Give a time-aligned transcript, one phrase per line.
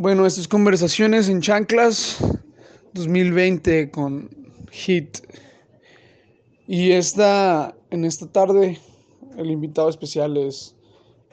[0.00, 2.18] Bueno, estas conversaciones en Chanclas
[2.92, 4.30] 2020 con
[4.70, 5.18] Hit.
[6.68, 8.78] Y esta, en esta tarde,
[9.36, 10.76] el invitado especial es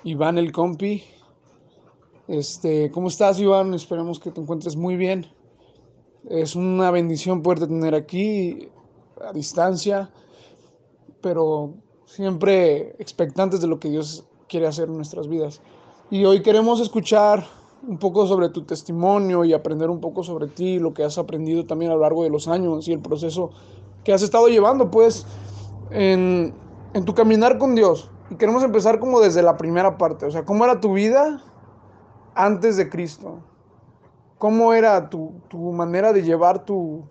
[0.04, 1.04] Iván el Compi.
[2.28, 3.75] Este, ¿cómo estás, Iván?
[3.75, 5.28] Esperemos que te encuentres muy bien.
[6.28, 8.68] Es una bendición poderte tener aquí
[9.24, 10.10] a distancia,
[11.22, 11.76] pero
[12.08, 15.62] siempre expectantes de lo que Dios quiere hacer en nuestras vidas.
[16.09, 17.45] Y hoy queremos escuchar
[17.88, 21.66] un poco sobre tu testimonio y aprender un poco sobre ti, lo que has aprendido
[21.66, 23.52] también a lo largo de los años y el proceso
[24.04, 25.26] que has estado llevando, pues,
[25.91, 26.53] en,
[27.05, 28.09] tu caminar con Dios.
[28.30, 31.44] Y queremos empezar como desde la primera parte, o sea, ¿cómo era tu vida
[32.34, 33.40] antes de Cristo?
[34.38, 37.03] ¿Cómo era tu, tu manera de llevar tu,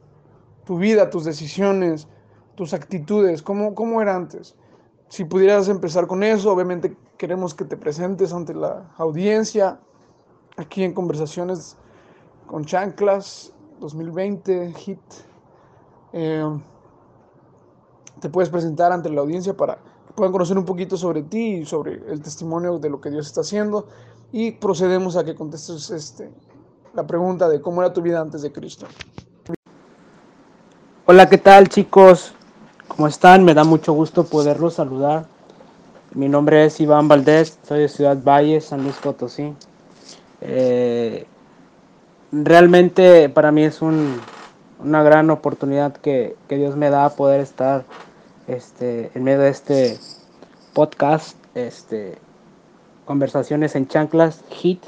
[0.64, 2.08] tu, vida, tus decisiones,
[2.54, 3.42] tus actitudes?
[3.42, 4.56] ¿Cómo, ¿Cómo era antes?
[5.08, 9.78] Si pudieras empezar con eso, obviamente queremos que te presentes ante la audiencia
[10.56, 11.76] aquí en Conversaciones
[12.46, 15.00] con Chanclas 2020, HIT.
[16.12, 16.60] Eh,
[18.20, 21.64] te puedes presentar ante la audiencia para que puedan conocer un poquito sobre ti y
[21.64, 23.88] sobre el testimonio de lo que Dios está haciendo.
[24.32, 26.30] Y procedemos a que contestes este,
[26.94, 28.86] la pregunta de cómo era tu vida antes de Cristo.
[31.06, 32.32] Hola, ¿qué tal chicos?
[32.88, 33.44] ¿Cómo están?
[33.44, 35.26] Me da mucho gusto poderlos saludar.
[36.14, 39.52] Mi nombre es Iván Valdés, soy de Ciudad Valle, San Luis Potosí.
[40.46, 41.26] Eh,
[42.32, 44.20] realmente para mí es un,
[44.78, 47.84] una gran oportunidad que, que, Dios me da poder estar
[48.46, 49.98] este, en medio de este
[50.74, 52.18] podcast, este,
[53.06, 54.82] conversaciones en chanclas, hit.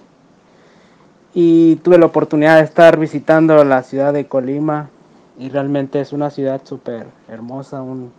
[1.32, 4.90] Y tuve la oportunidad de estar visitando la ciudad de Colima
[5.38, 8.12] y realmente es una ciudad súper hermosa, un,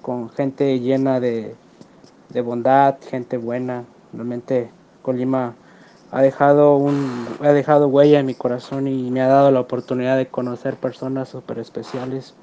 [0.00, 1.54] con gente llena de,
[2.30, 3.84] de bondad, gente buena.
[4.12, 4.70] Realmente
[5.02, 5.54] Colima
[6.10, 10.16] ha dejado, un, ha dejado huella en mi corazón y me ha dado la oportunidad
[10.16, 12.34] de conocer personas súper especiales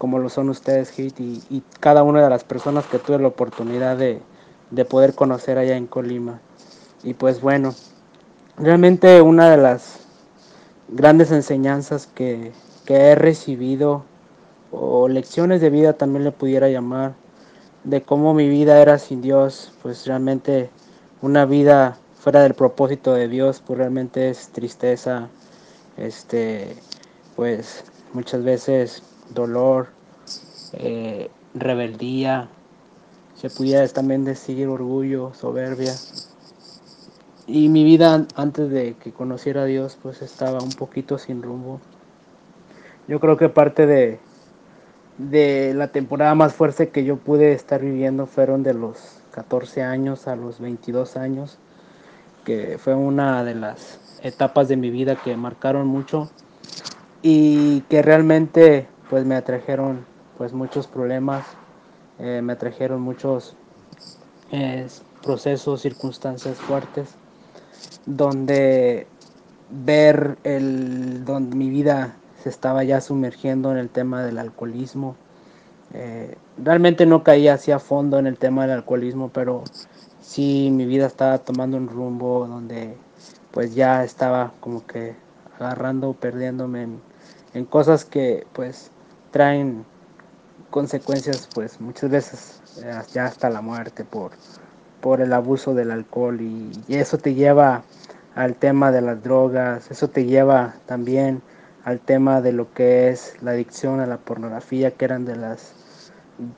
[0.00, 3.98] como lo son ustedes, Hit, y, cada una de las personas que tuve la oportunidad
[3.98, 4.22] de,
[4.70, 6.40] de, poder conocer allá en Colima.
[7.02, 7.74] Y pues bueno,
[8.56, 9.98] realmente una de las
[10.88, 12.52] grandes enseñanzas que,
[12.86, 14.04] que he recibido,
[14.72, 17.12] o lecciones de vida también le pudiera llamar,
[17.84, 20.70] de cómo mi vida era sin Dios, pues realmente
[21.20, 25.28] una vida fuera del propósito de Dios, pues realmente es tristeza,
[25.96, 26.76] este,
[27.34, 29.88] pues muchas veces dolor,
[30.74, 32.48] eh, rebeldía,
[33.36, 35.94] se pudiera también decir orgullo, soberbia.
[37.46, 41.80] Y mi vida antes de que conociera a Dios, pues estaba un poquito sin rumbo.
[43.08, 44.20] Yo creo que parte de,
[45.16, 50.28] de la temporada más fuerte que yo pude estar viviendo fueron de los 14 años
[50.28, 51.58] a los 22 años
[52.44, 56.30] que fue una de las etapas de mi vida que marcaron mucho
[57.22, 60.04] y que realmente pues me atrajeron
[60.38, 61.44] pues muchos problemas,
[62.18, 63.56] eh, me atrajeron muchos
[65.22, 67.14] procesos, circunstancias fuertes,
[68.06, 69.06] donde
[69.70, 75.14] ver el, donde mi vida se estaba ya sumergiendo en el tema del alcoholismo.
[75.92, 79.64] Eh, realmente no caía así a fondo en el tema del alcoholismo, pero
[80.20, 82.96] sí mi vida estaba tomando un rumbo donde
[83.50, 85.14] pues ya estaba como que
[85.58, 86.88] agarrando, perdiéndome
[87.54, 88.90] en, cosas que pues
[89.30, 89.84] traen
[90.70, 94.32] consecuencias pues muchas veces eh, ya hasta la muerte por,
[95.00, 96.40] por el abuso del alcohol.
[96.40, 97.82] Y, y, eso te lleva
[98.34, 101.42] al tema de las drogas, eso te lleva también
[101.84, 105.74] al tema de lo que es la adicción a la pornografía que eran de las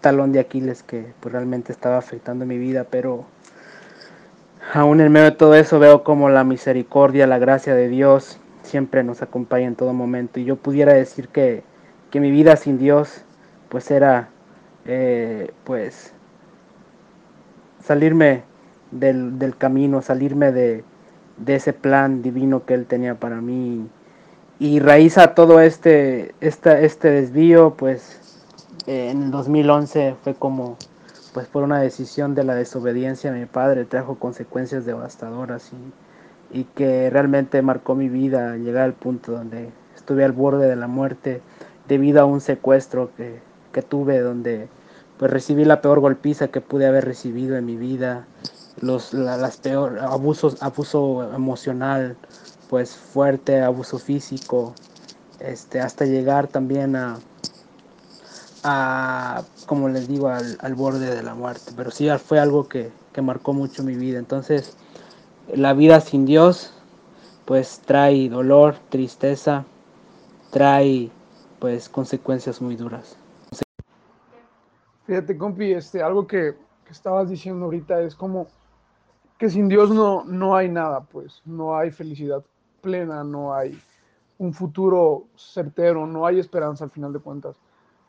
[0.00, 2.87] talón de Aquiles que pues, realmente estaba afectando mi vida.
[2.91, 3.25] Pero
[4.73, 9.03] Aún en medio de todo eso veo como la misericordia, la gracia de Dios siempre
[9.03, 10.41] nos acompaña en todo momento.
[10.41, 11.62] Y yo pudiera decir que,
[12.11, 13.25] que mi vida sin Dios
[13.69, 14.28] pues era
[14.84, 16.12] eh, pues
[17.83, 18.45] salirme
[18.91, 20.84] del, del camino, salirme de,
[21.39, 23.89] de, ese plan divino que Él tenía para mí.
[24.59, 28.47] Y raíz a todo este, este, desvío, pues
[28.87, 30.76] en 2011 fue como
[31.32, 36.64] pues por una decisión de la desobediencia de mi padre trajo consecuencias devastadoras y, y,
[36.64, 41.40] que realmente marcó mi vida, llegar al punto donde estuve al borde de la muerte
[41.88, 43.40] debido a un secuestro que,
[43.73, 44.69] que tuve donde
[45.19, 48.26] pues recibí la peor golpiza que pude haber recibido en mi vida,
[48.81, 52.17] los la, las peor abusos, abuso emocional
[52.69, 54.75] pues fuerte, abuso físico,
[55.40, 57.19] este hasta llegar también a
[58.62, 61.73] a, como les digo, al, al, borde de la muerte.
[61.76, 64.19] Pero sí fue algo que, que, marcó mucho mi vida.
[64.19, 64.76] Entonces,
[65.53, 66.73] la vida sin Dios
[67.44, 69.64] pues trae dolor, tristeza,
[70.50, 71.11] trae
[71.59, 73.17] pues consecuencias muy duras.
[75.06, 76.55] Fíjate, compi, este, algo que,
[76.85, 78.47] que estabas diciendo ahorita es como
[79.38, 82.44] que sin Dios no, no hay nada, pues, no hay felicidad
[82.81, 83.76] plena, no hay
[84.38, 87.56] un futuro certero, no hay esperanza al final de cuentas.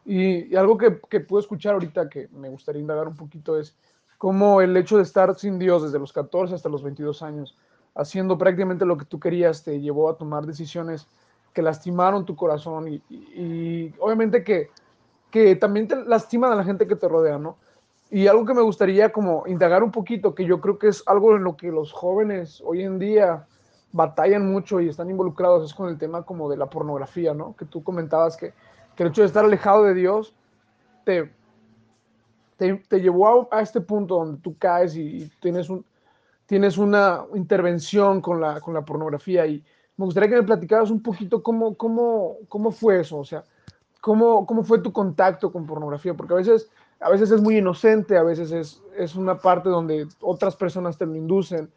[0.05, 3.75] Y, algo que, que puedo escuchar ahorita que me gustaría indagar un poquito es
[4.17, 7.57] cómo el hecho de estar sin Dios desde los 14 hasta los 22 años,
[7.95, 11.07] haciendo prácticamente lo que tú querías, te llevó a tomar decisiones
[11.53, 14.69] que lastimaron tu corazón y obviamente que,
[15.33, 17.57] que también te lastiman a la gente que te rodea, ¿no?
[18.11, 21.35] Y algo que me gustaría como indagar un poquito, que yo creo que es algo
[21.35, 23.47] en lo que los jóvenes hoy en día
[23.91, 27.55] batallan mucho y están involucrados, es con el tema como de la pornografía, ¿no?
[27.55, 28.53] Que tú comentabas que,
[28.95, 30.33] que el hecho de estar alejado de Dios
[31.03, 31.31] te,
[32.57, 35.85] te, te llevó a, este punto donde tú caes y, y, tienes, un,
[36.45, 39.45] tienes una intervención con la, con la pornografía.
[39.45, 39.63] Y
[39.97, 43.43] me gustaría que me platicaras un poquito cómo, cómo, cómo fue eso, o sea,
[44.01, 46.69] cómo, cómo fue tu contacto con pornografía, porque a veces,
[46.99, 51.05] a veces es muy inocente, a veces es, es una parte donde otras personas te
[51.05, 51.71] lo inducen.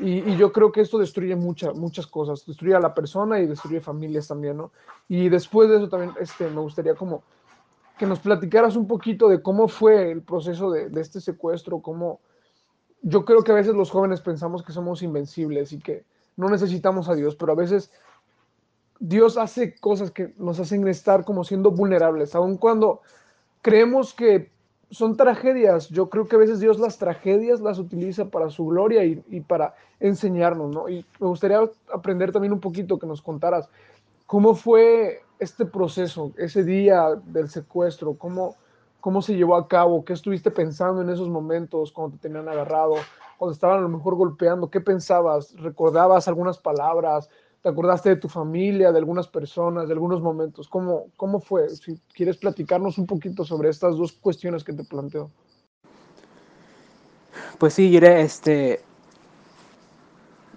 [0.00, 3.46] Y, y, yo creo que esto destruye muchas muchas cosas, destruye a la persona y
[3.46, 4.70] destruye familias también, ¿no?
[5.08, 7.22] Y después de eso también este, me gustaría como
[7.98, 12.20] que nos platicaras un poquito de cómo fue el proceso de, de este secuestro, cómo
[13.02, 16.04] yo creo que a veces los jóvenes pensamos que somos invencibles y que
[16.36, 17.90] no necesitamos a Dios, pero a veces
[19.00, 23.00] Dios hace cosas que nos hacen estar como siendo vulnerables, aun cuando
[23.62, 24.50] creemos que
[24.90, 25.88] son tragedias.
[25.88, 29.40] Yo creo que a veces Dios las tragedias las utiliza para su gloria y, y,
[29.40, 30.88] para enseñarnos, ¿no?
[30.88, 31.60] Y me gustaría
[31.92, 33.68] aprender también un poquito que nos contaras
[34.28, 38.56] cómo fue este proceso, ese día del secuestro, cómo,
[39.00, 42.96] cómo se llevó a cabo, qué estuviste pensando en esos momentos cuando te tenían agarrado,
[43.38, 47.30] cuando estaban a lo mejor golpeando, qué pensabas, recordabas algunas palabras,
[47.62, 51.68] te acordaste de tu familia, de algunas personas, de algunos momentos, ¿cómo, cómo fue?
[51.70, 55.30] Si quieres platicarnos un poquito sobre estas dos cuestiones que te planteo.
[57.58, 58.80] Pues sí, Iré, este,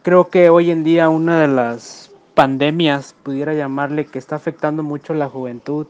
[0.03, 5.13] creo que hoy en día una de las pandemias, pudiera llamarle, que está afectando mucho
[5.13, 5.87] a la juventud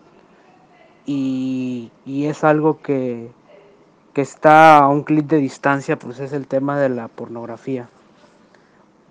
[1.06, 3.32] y, y es algo que,
[4.14, 7.90] que está a un clic de distancia, pues es el tema de la pornografía.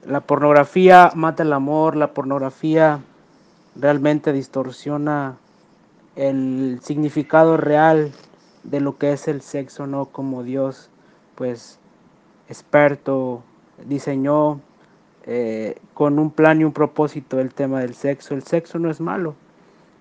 [0.07, 3.01] La pornografía mata el amor, la pornografía
[3.77, 5.37] realmente distorsiona
[6.17, 8.11] el significado real
[8.63, 10.89] de lo que es el sexo, no como Dios,
[11.35, 11.79] pues
[12.49, 13.43] experto,
[13.85, 14.61] diseñó
[15.25, 18.33] eh, con un plan y un propósito el tema del sexo.
[18.33, 19.35] El sexo no es malo,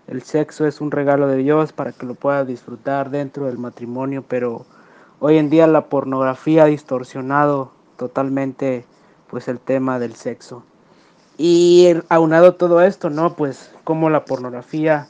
[0.07, 4.23] el sexo es un regalo de Dios para que lo puedas disfrutar dentro del matrimonio,
[4.25, 4.65] pero
[5.19, 8.85] hoy en día la pornografía ha distorsionado totalmente
[9.29, 10.63] pues el tema del sexo.
[11.37, 13.35] Y aunado todo esto, ¿no?
[13.35, 15.07] Pues como la pornografía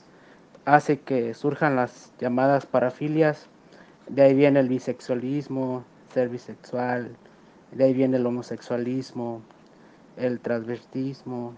[0.65, 3.47] hace que surjan las llamadas parafilias,
[4.07, 5.83] de ahí viene el bisexualismo,
[6.13, 7.15] ser bisexual,
[7.71, 9.41] de ahí viene el homosexualismo,
[10.17, 11.53] el transvestismo,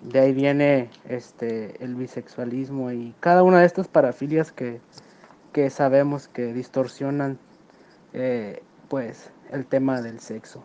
[0.00, 4.80] de ahí viene este el bisexualismo y cada una de estas parafilias que,
[5.52, 7.38] que sabemos que distorsionan
[8.12, 10.64] eh, pues el tema del sexo.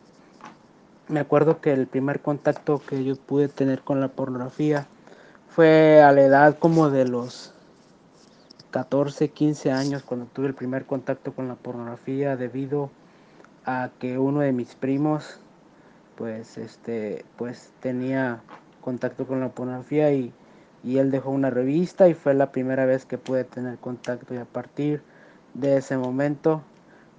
[1.07, 4.88] Me acuerdo que el primer contacto que yo pude tener con la pornografía
[5.48, 7.53] fue a la edad como de los
[8.72, 12.89] 14, 15 años cuando tuve el primer contacto con la pornografía debido
[13.65, 15.39] a que uno de mis primos
[16.15, 18.41] pues este pues tenía
[18.82, 20.34] contacto con la pornografía y,
[20.84, 24.38] y él dejó una revista y fue la primera vez que pude tener contacto y
[24.38, 25.03] a partir
[25.53, 26.63] de ese momento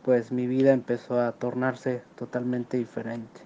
[0.04, 3.45] pues mi vida empezó a tornarse totalmente diferente.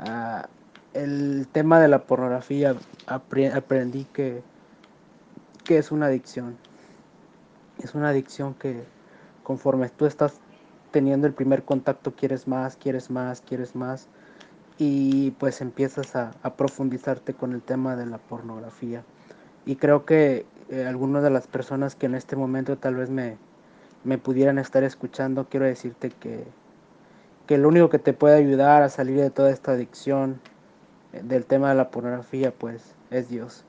[0.00, 0.46] Uh,
[0.94, 2.74] el tema de la pornografía
[3.06, 4.42] aprendí que,
[5.64, 6.56] que es una adicción.
[7.82, 8.82] Es una adicción que
[9.42, 10.40] conforme tú estás
[10.90, 14.08] teniendo el primer contacto quieres más, quieres más, quieres más
[14.78, 19.04] y pues empiezas a, a profundizarte con el tema de la pornografía.
[19.66, 23.36] Y creo que eh, algunas de las personas que en este momento tal vez me,
[24.04, 26.44] me pudieran estar escuchando, quiero decirte que,
[27.50, 30.40] que lo único que te puede ayudar a salir de toda esta adicción
[31.12, 33.64] eh, del tema de la pornografía, pues es Dios.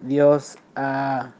[0.00, 1.30] Dios ha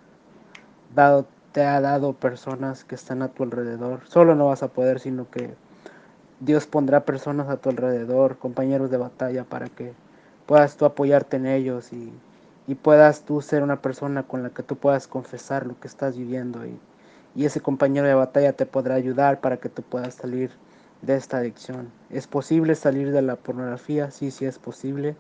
[0.94, 4.02] dado, te ha dado personas que están a tu alrededor.
[4.06, 5.52] Solo no vas a poder, sino que
[6.38, 9.94] Dios pondrá personas a tu alrededor, compañeros de batalla, para que
[10.46, 12.12] puedas tú apoyarte en ellos y,
[12.68, 16.16] y puedas tú ser una persona con la que tú puedas confesar lo que estás
[16.16, 16.78] viviendo y,
[17.34, 20.52] y ese compañero de batalla te podrá ayudar para que tú puedas salir
[21.06, 21.90] de esta adicción.
[22.10, 24.10] ¿Es posible salir de la pornografía?
[24.10, 25.16] Sí, sí es posible.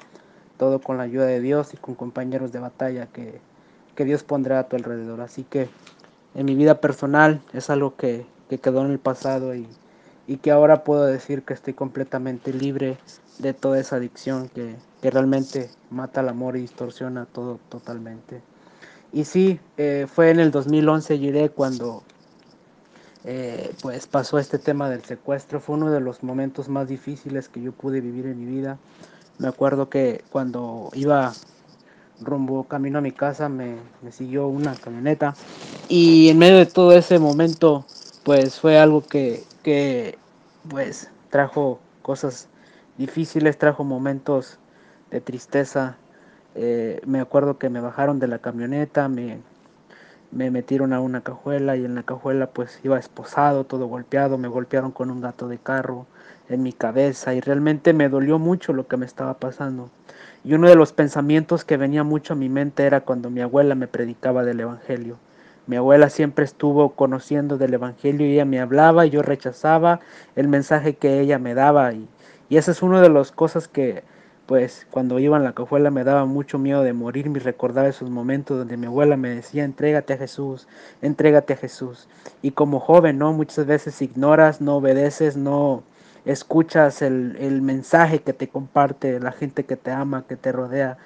[0.56, 3.40] todo con la ayuda de Dios y con compañeros de batalla que,
[3.96, 5.20] que Dios pondrá a tu alrededor.
[5.20, 5.68] Así que
[6.34, 9.66] en mi vida personal es algo que, que quedó en el pasado y,
[10.28, 12.96] y, que ahora puedo decir que estoy completamente libre
[13.38, 18.40] de toda esa adicción que, que realmente mata el amor y distorsiona todo totalmente.
[19.12, 22.02] Y sí, eh, fue en el 2011, Giré, cuando
[23.24, 25.60] eh, pues pasó este tema del secuestro.
[25.60, 28.78] Fue uno de los momentos más difíciles que yo pude vivir en mi vida.
[29.38, 31.32] Me acuerdo que cuando iba
[32.20, 35.34] rumbo camino a mi casa me, me, siguió una camioneta
[35.88, 37.84] y en medio de todo ese momento
[38.22, 40.16] pues fue algo que, que
[40.68, 42.48] pues trajo cosas
[42.96, 44.58] difíciles, trajo momentos
[45.10, 45.96] de tristeza,
[46.54, 49.40] eh, me acuerdo que me bajaron de la camioneta, me,
[50.34, 54.48] me metieron a una cajuela y en la cajuela pues iba esposado, todo golpeado, me
[54.48, 56.06] golpearon con un gato de carro
[56.48, 59.90] en mi cabeza y realmente me dolió mucho lo que me estaba pasando.
[60.42, 63.74] Y uno de los pensamientos que venía mucho a mi mente era cuando mi abuela
[63.76, 65.18] me predicaba del Evangelio.
[65.66, 70.00] Mi abuela siempre estuvo conociendo del Evangelio y ella me hablaba y yo rechazaba
[70.36, 72.08] el mensaje que ella me daba y,
[72.48, 74.02] y esa es una de las cosas que
[74.46, 78.10] pues cuando iba en la cajuela me daba mucho miedo de morir, me recordaba esos
[78.10, 80.68] momentos donde mi abuela me decía, entrégate a Jesús,
[81.00, 82.08] entrégate a Jesús.
[82.42, 83.32] Y como joven, ¿no?
[83.32, 85.82] Muchas veces ignoras, no obedeces, no
[86.26, 90.98] escuchas el, el mensaje que te comparte la gente que te ama, que te rodea,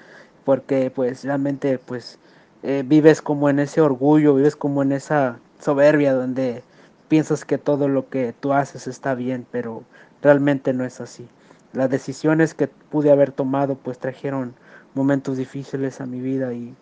[0.44, 2.18] porque pues realmente pues
[2.62, 6.62] eh, vives como en ese orgullo, vives como en esa soberbia donde
[7.08, 9.84] piensas que todo lo que tú haces está bien, pero
[10.22, 11.28] realmente no es así
[11.72, 14.54] las decisiones que pude haber tomado pues trajeron
[14.94, 16.74] momentos difíciles a mi vida y,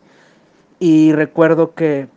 [0.79, 2.09] y recuerdo que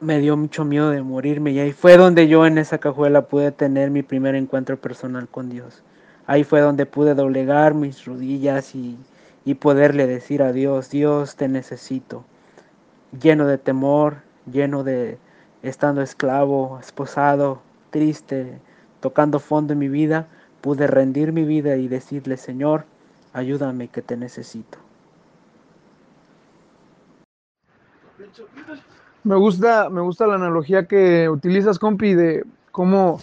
[0.00, 3.50] me dio mucho miedo de morirme y ahí fue donde yo en esa cajuela pude
[3.52, 5.82] tener mi primer encuentro personal con Dios.
[6.26, 8.98] Ahí fue donde pude doblegar mis rodillas y,
[9.44, 12.24] y poderle decir a Dios, Dios te necesito,
[13.20, 14.16] lleno de temor,
[14.50, 15.18] lleno de
[15.62, 18.58] estando esclavo, esposado, triste,
[19.00, 20.26] tocando fondo en mi vida,
[20.66, 22.86] pude rendir mi vida y decirle, Señor,
[23.32, 24.78] ayúdame que te necesito.
[29.22, 33.20] Me gusta, me gusta la analogía que utilizas, compi, de cómo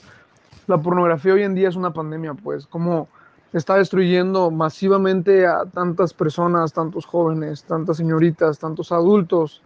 [0.68, 3.10] la pornografía hoy en día es una pandemia, pues, cómo
[3.52, 9.62] está destruyendo masivamente a tantas personas, tantos jóvenes, tantas señoritas, tantos adultos.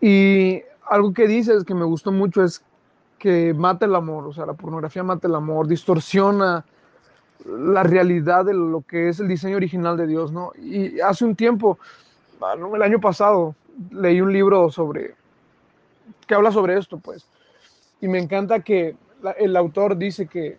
[0.00, 2.64] Y algo que dices que me gustó mucho es
[3.18, 6.64] que mata el amor, o sea, la pornografía mata el amor, distorsiona
[7.44, 10.52] la realidad de lo que es el diseño original de Dios, ¿no?
[10.56, 11.78] Y hace un tiempo,
[12.40, 13.54] ah, el año pasado,
[13.90, 15.14] leí un libro sobre,
[16.26, 17.26] que habla sobre esto, pues,
[18.00, 18.96] y me encanta que
[19.38, 20.58] el autor dice que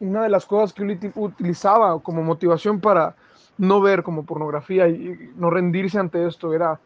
[0.00, 3.16] una de las cosas que utilizaba como motivación para
[3.56, 6.78] no ver como pornografía y no rendirse ante esto era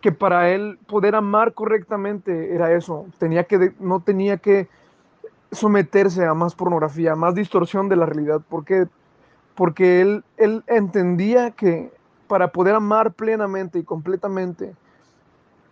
[0.00, 4.68] que para él poder amar correctamente era eso, tenía que, no tenía que
[5.50, 8.86] someterse a más pornografía, a más distorsión de la realidad, porque,
[9.54, 11.90] porque él, él entendía que
[12.28, 14.74] para poder amar plenamente y completamente,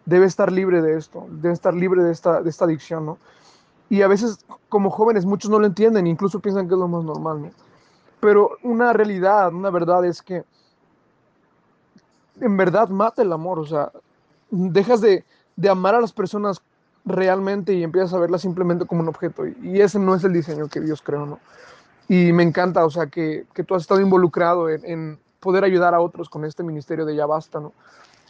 [0.06, 3.18] debe estar libre de esto, debe estar libre de esta, de esta adicción, ¿no?
[3.88, 7.04] Y a veces como jóvenes muchos no lo entienden, incluso piensan que es lo más
[7.04, 7.50] normal, ¿no?
[8.21, 10.45] Pero una realidad, una verdad es que
[12.40, 13.92] en verdad mata el amor, o sea,
[14.50, 15.25] dejas de,
[15.57, 16.62] de, amar a las personas
[17.05, 19.47] realmente y empiezas a verlas simplemente como un objeto.
[19.47, 21.41] Y, ese no es el diseño que Dios creó, ¿no?
[22.09, 25.95] Y me encanta, o sea, que, que tú has estado involucrado en, en, poder ayudar
[25.95, 27.73] a otros con este ministerio de Ya Basta, ¿no?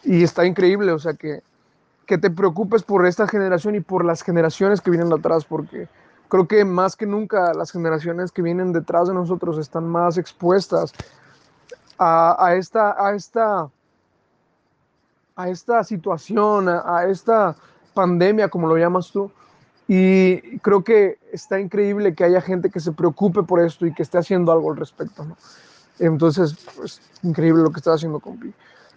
[0.02, 1.42] Y está increíble, o sea, que,
[2.06, 5.88] que te preocupes por esta generación y por las generaciones que vienen atrás, porque
[6.28, 10.92] creo que más que nunca las generaciones que vienen detrás de nosotros están más expuestas
[11.98, 13.68] a, a esta, a esta
[15.36, 17.54] a esta situación, a, esta
[17.94, 19.30] pandemia, como lo llamas tú.
[19.86, 24.02] Y creo que está increíble que haya gente que se preocupe por esto y que
[24.02, 25.24] esté haciendo algo al respecto.
[25.24, 25.36] ¿no?
[25.98, 28.52] Entonces, pues, increíble lo que está haciendo Compi.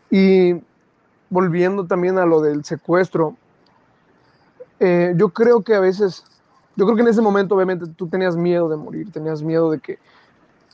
[0.10, 0.55] Y
[1.29, 3.36] volviendo también a lo del secuestro,
[4.79, 6.24] eh, yo creo que a veces,
[6.75, 9.79] yo creo que en ese momento obviamente tú tenías miedo de morir, tenías miedo de
[9.79, 10.00] que,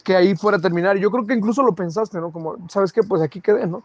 [0.03, 0.98] que ahí fuera a terminar.
[0.98, 2.31] Yo creo que incluso lo pensaste, ¿no?
[2.31, 3.01] Como, ¿sabes qué?
[3.01, 3.84] Pues aquí quedé, ¿no?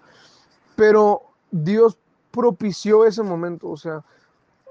[0.77, 1.99] Pero Dios
[2.31, 4.03] propició ese momento, o sea,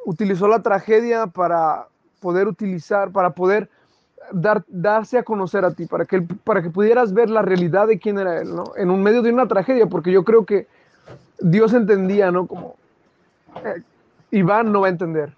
[0.06, 1.88] utilizó la tragedia para
[2.20, 3.70] poder utilizar, para poder
[4.32, 8.00] dar, darse a conocer a ti, para que, para que pudieras ver la realidad de
[8.00, 8.64] quién era Él, ¿no?
[8.76, 10.68] En un medio de una tragedia, porque yo creo que
[11.40, 12.48] Dios entendía, ¿no?
[12.48, 12.76] Como
[13.64, 13.82] eh,
[14.32, 15.34] Iván no va a entender,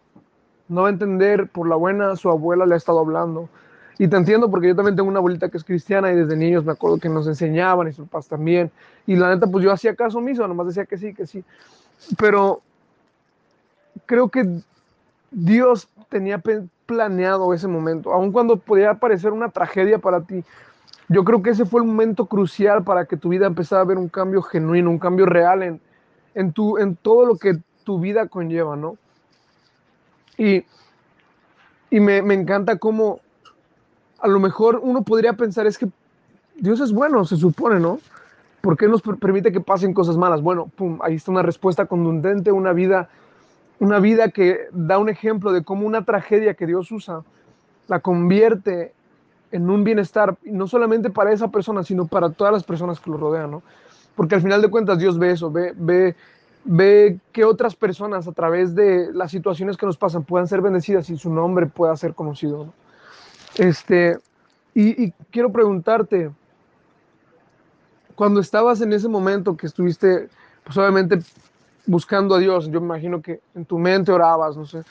[0.67, 3.49] no va a entender por la buena, su abuela le ha estado hablando,
[3.97, 6.65] Y te entiendo porque yo también tengo una abuelita que es cristiana y desde niños
[6.65, 8.71] me acuerdo que nos enseñaban y sus papás también.
[9.05, 11.43] Y la neta, pues yo hacía caso omiso, nomás decía que sí, que sí.
[12.17, 12.61] Pero
[14.05, 14.47] creo que
[15.31, 16.41] Dios tenía
[16.85, 20.43] planeado ese momento, aun cuando podía parecer una tragedia para ti.
[21.07, 23.97] Yo creo que ese fue el momento crucial para que tu vida empezara a ver
[23.97, 25.81] un cambio genuino, un cambio real en,
[26.35, 28.97] en, tu, en todo lo que tu vida conlleva, ¿no?
[30.37, 30.65] Y,
[31.89, 33.19] y me, me encanta cómo
[34.21, 35.87] a lo mejor uno podría pensar es que
[36.55, 37.99] Dios es bueno, se supone, ¿no?
[38.61, 40.41] ¿Por qué nos permite que pasen cosas malas?
[40.41, 43.09] Bueno, pum, ahí está una respuesta contundente, una vida,
[43.79, 47.23] una vida que da un ejemplo de cómo una tragedia que Dios usa
[47.87, 48.93] la convierte
[49.51, 53.17] en un bienestar, no solamente para esa persona, sino para todas las personas que lo
[53.17, 53.63] rodean, ¿no?
[54.15, 56.15] Porque al final de cuentas Dios ve eso, ve, ve,
[56.63, 61.09] ve que otras personas a través de las situaciones que nos pasan puedan ser bendecidas
[61.09, 62.80] y su nombre pueda ser conocido, ¿no?
[63.55, 64.17] Este,
[64.73, 66.31] y, quiero preguntarte,
[68.15, 70.29] cuando estabas en ese momento que estuviste,
[70.63, 71.19] pues obviamente
[71.85, 74.83] buscando a Dios, yo me imagino que en tu mente orabas, no sé,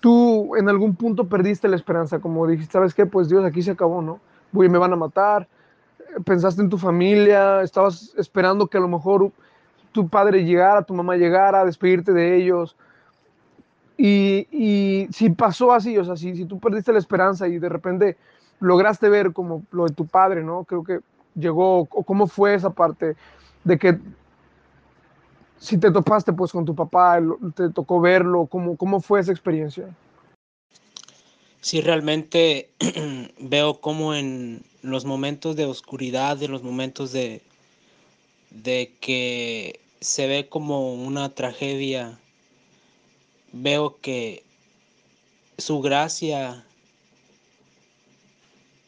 [0.00, 3.06] tú en algún punto perdiste la esperanza, como dijiste, ¿sabes qué?
[3.06, 4.20] Pues Dios, aquí se acabó, ¿no?
[4.50, 5.48] Voy, me van a matar,
[6.24, 9.32] pensaste en tu familia, estabas esperando que a lo mejor
[9.92, 12.76] tu padre llegara, tu mamá llegara despedirte de ellos.
[13.96, 17.68] Y, y si pasó así, o sea, si, si tú perdiste la esperanza y de
[17.68, 18.16] repente
[18.60, 20.64] lograste ver como lo de tu padre, ¿no?
[20.64, 21.00] Creo que
[21.34, 23.16] llegó, o cómo fue esa parte
[23.64, 23.98] de que
[25.58, 27.20] si te topaste pues con tu papá,
[27.54, 29.88] te tocó verlo, cómo, cómo fue esa experiencia.
[31.60, 32.70] Sí, realmente
[33.38, 37.42] veo como en los momentos de oscuridad, en los momentos de,
[38.50, 42.18] de que se ve como una tragedia,
[43.52, 44.44] veo que
[45.58, 46.64] su gracia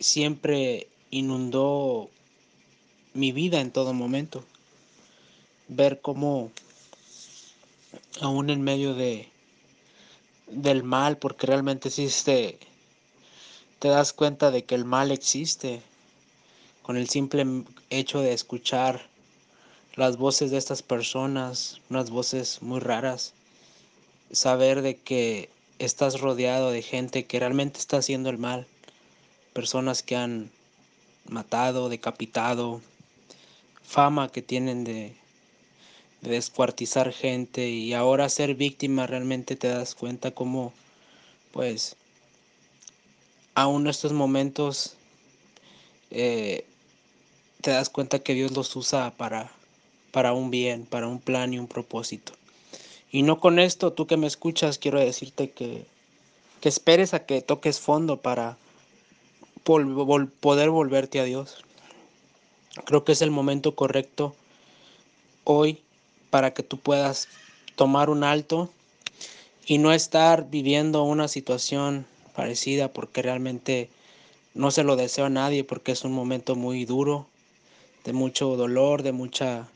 [0.00, 2.10] siempre inundó
[3.12, 4.44] mi vida en todo momento.
[5.68, 6.50] Ver cómo
[8.20, 9.28] aún en medio de
[10.46, 12.58] del mal, porque realmente existe,
[13.78, 15.82] te das cuenta de que el mal existe
[16.82, 19.08] con el simple hecho de escuchar
[19.94, 23.32] las voces de estas personas, unas voces muy raras,
[24.32, 28.66] saber de que estás rodeado de gente que realmente está haciendo el mal,
[29.52, 30.50] personas que han
[31.28, 32.80] matado, decapitado,
[33.82, 35.14] fama que tienen de,
[36.24, 40.72] descuartizar gente y ahora ser víctima realmente te das cuenta cómo
[41.52, 41.96] pues
[43.54, 44.96] aún en estos momentos
[46.10, 46.64] eh,
[47.60, 49.50] te das cuenta que Dios los usa para,
[50.12, 52.32] para un bien, para un plan y un propósito.
[53.14, 55.86] Y no con esto, tú que me escuchas, quiero decirte que,
[56.60, 58.56] que esperes a que toques fondo para
[59.62, 61.62] poder volverte a Dios.
[62.84, 64.34] Creo que es el momento correcto
[65.44, 65.80] hoy
[66.30, 67.28] para que tú puedas
[67.76, 68.68] tomar un alto
[69.64, 73.90] y no estar viviendo una situación parecida porque realmente
[74.54, 77.28] no se lo deseo a nadie porque es un momento muy duro,
[78.04, 79.68] de mucho dolor, de mucha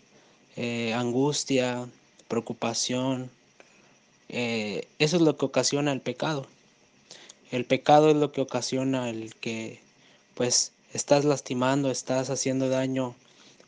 [0.57, 1.89] eh, angustia,
[2.29, 3.31] preocupación.
[4.29, 6.47] Eh, eso es lo que ocasiona el pecado.
[7.51, 9.81] El pecado es lo que ocasiona el que
[10.35, 13.15] pues estás lastimando, estás haciendo daño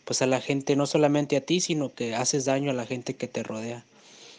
[0.05, 3.15] pues a la gente, no solamente a ti, sino que haces daño a la gente
[3.15, 3.85] que te rodea.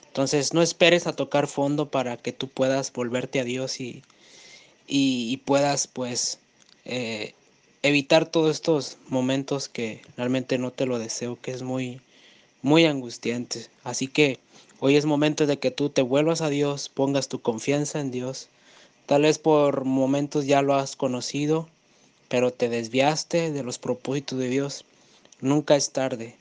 [0.08, 4.04] Entonces no esperes a tocar fondo para que tú puedas volverte a Dios y,
[4.88, 6.40] y, puedas pues
[6.84, 7.34] eh,
[7.82, 12.02] evitar todos estos momentos que realmente no te lo deseo, que es muy,
[12.62, 13.68] muy angustiante.
[13.84, 14.40] Así que
[14.80, 18.50] hoy es momento de que tú te vuelvas a Dios, pongas tu confianza en Dios.
[19.06, 21.68] Tal vez por momentos ya lo has conocido,
[22.30, 24.86] pero te desviaste de los propósitos de Dios.
[25.42, 26.36] Nunca es tarde.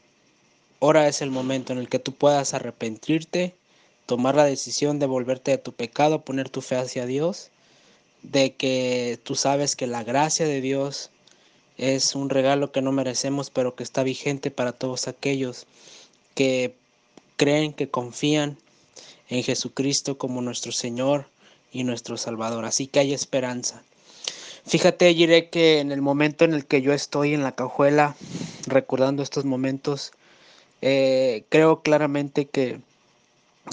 [0.80, 3.54] Ahora es el momento en el que tú puedas arrepentirte,
[4.06, 7.50] tomar la decisión de volverte de tu pecado, poner tu fe hacia Dios,
[8.22, 11.10] de que tú sabes que la gracia de Dios
[11.76, 15.66] es un regalo que no merecemos, pero que está vigente para todos aquellos
[16.34, 16.74] que
[17.36, 18.58] creen, que confían
[19.28, 21.26] en Jesucristo como nuestro Señor
[21.72, 22.64] y nuestro Salvador.
[22.64, 23.82] Así que hay esperanza.
[24.66, 28.14] Fíjate, diré que en el momento en el que yo estoy en la cajuela,
[28.66, 30.12] recordando estos momentos,
[30.82, 32.80] eh, creo claramente que,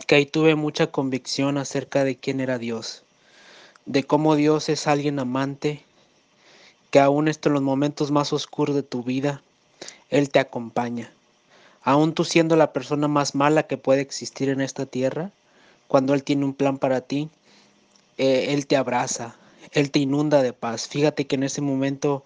[0.08, 3.04] que ahí tuve mucha convicción acerca de quién era Dios,
[3.86, 5.84] de cómo Dios es alguien amante,
[6.90, 9.42] que aún en los momentos más oscuros de tu vida,
[10.10, 11.12] Él te acompaña.
[11.88, 15.32] Aún tú siendo la persona más mala que puede existir en esta tierra,
[15.88, 17.30] cuando Él tiene un plan para ti,
[18.18, 19.38] eh, Él te abraza,
[19.72, 20.90] Él te inunda de paz.
[20.90, 22.26] Fíjate que en ese momento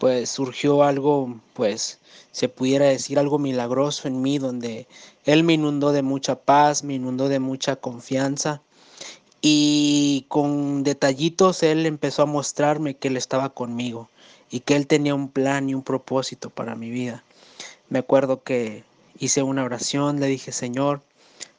[0.00, 2.00] pues surgió algo, pues
[2.32, 4.88] se pudiera decir algo milagroso en mí, donde
[5.24, 8.60] Él me inundó de mucha paz, me inundó de mucha confianza
[9.40, 14.10] y con detallitos Él empezó a mostrarme que Él estaba conmigo
[14.50, 17.22] y que Él tenía un plan y un propósito para mi vida.
[17.88, 18.82] Me acuerdo que
[19.18, 21.02] hice una oración, le dije, Señor,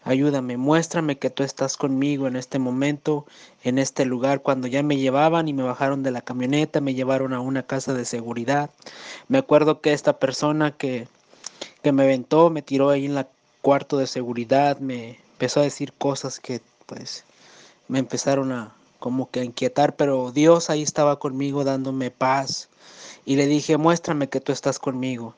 [0.07, 3.25] Ayúdame, muéstrame que tú estás conmigo en este momento,
[3.61, 4.41] en este lugar.
[4.41, 7.93] Cuando ya me llevaban y me bajaron de la camioneta, me llevaron a una casa
[7.93, 8.69] de seguridad.
[9.27, 11.09] Me acuerdo que esta persona que,
[11.83, 13.27] que me aventó, me tiró ahí en la
[13.61, 17.25] cuarto de seguridad, me empezó a decir cosas que pues
[17.89, 22.69] me empezaron a como que a inquietar, pero Dios ahí estaba conmigo dándome paz.
[23.25, 25.35] Y le dije, muéstrame que tú estás conmigo.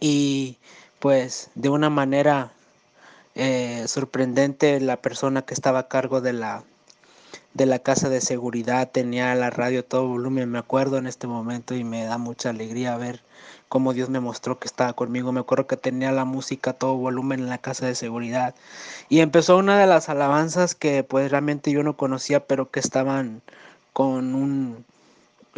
[0.00, 0.58] Y
[0.98, 2.52] pues de una manera
[3.34, 6.64] eh, sorprendente la persona que estaba a cargo de la,
[7.54, 11.74] de la casa de seguridad tenía la radio todo volumen, me acuerdo en este momento
[11.74, 13.20] y me da mucha alegría ver
[13.68, 15.32] cómo Dios me mostró que estaba conmigo.
[15.32, 18.54] Me acuerdo que tenía la música todo volumen en la casa de seguridad
[19.08, 23.42] y empezó una de las alabanzas que pues realmente yo no conocía, pero que estaban
[23.92, 24.84] con un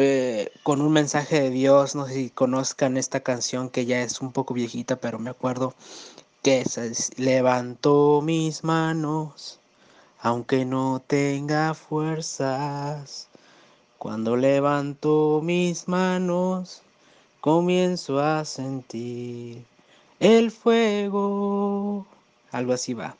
[0.00, 1.94] eh, con un mensaje de Dios.
[1.94, 5.74] No sé si conozcan esta canción que ya es un poco viejita, pero me acuerdo
[6.42, 6.64] que
[7.16, 9.60] levantó mis manos,
[10.20, 13.28] aunque no tenga fuerzas.
[13.98, 16.82] Cuando levanto mis manos,
[17.40, 19.64] comienzo a sentir
[20.20, 22.06] el fuego.
[22.52, 23.16] Algo así va.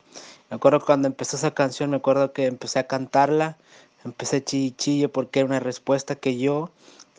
[0.51, 3.57] Me acuerdo cuando empezó esa canción, me acuerdo que empecé a cantarla,
[4.05, 6.71] empecé chille porque era una respuesta que yo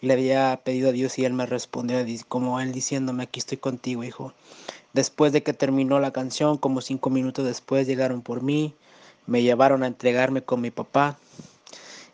[0.02, 4.04] le había pedido a Dios y él me respondió como él diciéndome, aquí estoy contigo,
[4.04, 4.34] hijo.
[4.94, 8.74] Después de que terminó la canción, como cinco minutos después llegaron por mí,
[9.28, 11.18] me llevaron a entregarme con mi papá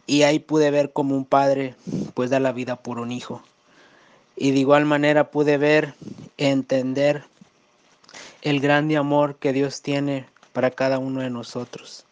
[0.06, 1.76] y ahí pude ver como un padre
[2.14, 3.42] pues da la vida por un hijo.
[4.36, 5.96] Y de igual manera pude ver,
[6.38, 7.24] entender
[8.42, 12.06] el grande amor que Dios tiene para cada uno de nosotros.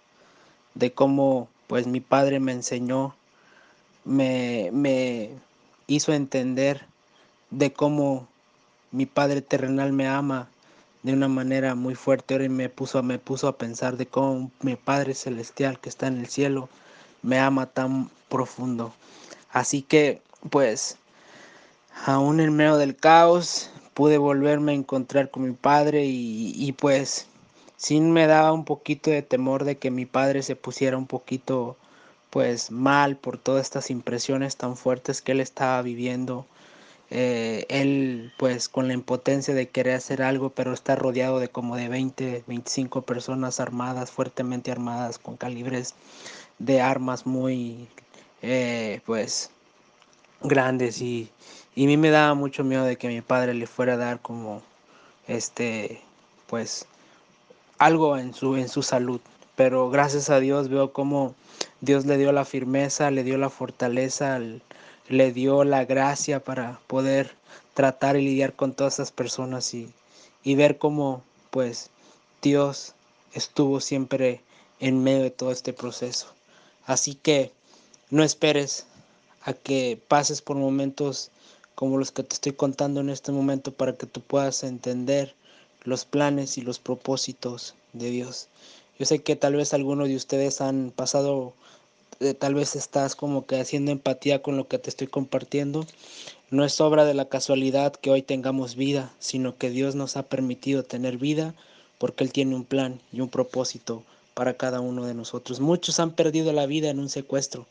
[0.73, 3.15] De cómo pues mi padre me enseñó,
[4.03, 5.31] me, me
[5.87, 6.85] hizo entender
[7.51, 8.27] de cómo
[8.91, 10.47] mi padre terrenal me ama
[11.05, 12.33] de una manera muy fuerte.
[12.33, 16.17] Ahora me puso, me puso a pensar de cómo mi Padre Celestial que está en
[16.17, 16.67] el cielo
[17.21, 18.91] me ama tan profundo.
[19.51, 20.97] Así que, pues,
[22.05, 27.27] aún en medio del caos, pude volverme a encontrar con mi Padre y, y pues,
[27.85, 31.77] sin me daba un poquito de temor de que mi Padre se pusiera un poquito,
[32.31, 36.47] pues, mal por todas estas impresiones tan fuertes que él estaba viviendo.
[37.11, 41.75] Eh, él pues con la impotencia de querer hacer algo, pero está rodeado de como
[41.77, 45.93] de 20, 25 personas armadas, fuertemente armadas, con calibres
[46.57, 47.87] de armas muy
[48.41, 49.51] eh, pues
[50.41, 51.01] grandes.
[51.01, 51.29] Y,
[51.75, 54.21] y a mí me daba mucho miedo de que mi padre le fuera a dar
[54.21, 54.63] como
[55.27, 56.01] este
[56.47, 56.87] pues
[57.77, 59.21] algo en su en su salud
[59.55, 61.35] pero gracias a Dios veo como
[61.81, 64.61] Dios le dio la firmeza le dio la fortaleza al,
[65.07, 67.35] le dio la gracia para poder
[67.73, 69.89] tratar y lidiar con todas esas personas y,
[70.43, 71.89] y ver cómo pues
[72.41, 72.93] Dios
[73.33, 74.41] estuvo siempre
[74.79, 76.27] en medio de todo este proceso.
[76.85, 77.51] Así que
[78.09, 78.85] no esperes
[79.41, 81.31] a que pases por momentos
[81.75, 85.35] como los que te estoy contando en este momento para que tú puedas entender
[85.85, 88.49] los planes y los propósitos de Dios.
[88.99, 91.53] Yo sé que tal vez algunos de ustedes han pasado
[92.21, 95.85] eh, tal vez estás como que haciendo empatía con lo que te estoy compartiendo.
[96.49, 100.23] No es obra de la casualidad que hoy tengamos vida, sino que Dios nos ha
[100.23, 101.53] permitido tener vida
[101.97, 105.59] porque Él tiene un plan y un propósito para cada uno de nosotros.
[105.59, 107.65] Muchos han perdido la vida en un secuestro,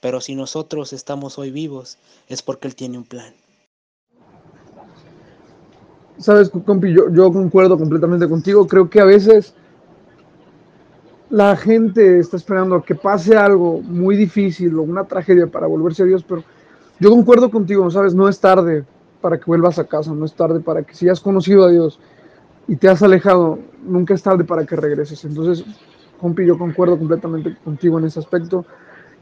[0.00, 3.34] pero si nosotros estamos hoy vivos es porque Él tiene un plan.
[6.18, 8.66] Sabes, compi, yo, yo concuerdo completamente contigo.
[8.66, 9.54] Creo que a veces
[11.30, 16.02] la gente está esperando a que pase algo muy difícil o una tragedia para volverse
[16.02, 16.42] a Dios, pero
[16.98, 18.14] yo concuerdo contigo, ¿sabes?
[18.14, 18.84] No es tarde
[19.20, 22.00] para que vuelvas a casa, no es tarde para que si has conocido a Dios
[22.66, 25.24] y te has alejado, nunca es tarde para que regreses.
[25.24, 25.64] Entonces,
[26.20, 28.66] compi, yo concuerdo completamente contigo en ese aspecto.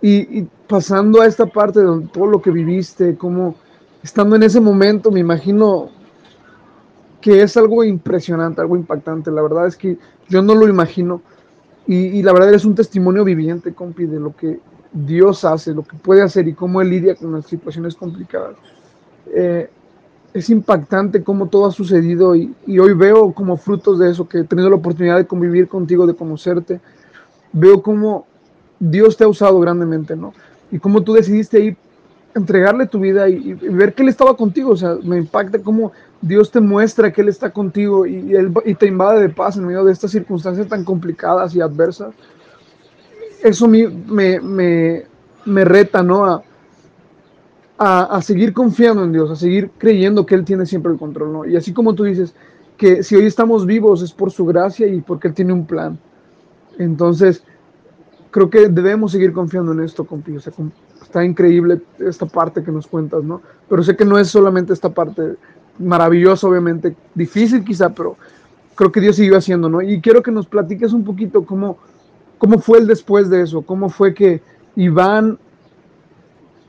[0.01, 3.57] Y pasando a esta parte de todo lo que viviste, como
[4.03, 5.91] estando en ese momento, me imagino
[7.21, 9.31] que es algo impresionante, algo impactante.
[9.31, 11.23] La verdad es que yo no lo imagino
[11.87, 14.61] y, la verdad es un testimonio viviente, compi, de lo que
[14.93, 18.57] Dios hace, lo que puede hacer y cómo Él lidia con las situaciones complicadas.
[19.35, 19.71] Eh,
[20.35, 24.41] es impactante cómo todo ha sucedido y, y, hoy veo como frutos de eso, que
[24.41, 26.81] he tenido la oportunidad de convivir contigo, de conocerte,
[27.55, 28.27] veo cómo
[28.79, 30.35] Dios te ha usado grandemente, ¿no?
[30.71, 31.77] y cómo tú decidiste ir
[32.35, 34.71] entregarle tu vida y, ver que Él estaba contigo.
[34.73, 38.75] O sea, me impacta cómo Dios te muestra que Él está contigo y, él, y
[38.75, 42.15] te invade de paz en medio de estas circunstancias tan complicadas y adversas.
[43.43, 43.89] Eso me,
[44.41, 45.05] me,
[45.45, 46.25] me, reta, ¿no?
[46.25, 46.43] A,
[47.79, 51.45] a, seguir confiando en Dios, a seguir creyendo que Él tiene siempre el control, ¿no?
[51.45, 52.35] Y así como tú dices,
[52.77, 55.99] que si hoy estamos vivos es por su gracia y porque Él tiene un plan.
[56.79, 57.45] Entonces,
[58.31, 60.37] creo que debemos seguir confiando en esto, compi.
[60.37, 60.53] O sea,
[61.09, 63.41] está increíble esta parte que nos cuentas, ¿no?
[63.67, 65.37] Pero sé que no es solamente esta parte
[65.79, 68.17] maravillosa, obviamente, difícil quizá, pero
[68.75, 69.81] creo que Dios siguió haciendo, ¿no?
[69.81, 71.79] Y quiero que nos platiques un poquito cómo,
[72.37, 74.43] cómo fue el después de eso, cómo fue que
[74.77, 75.39] Iván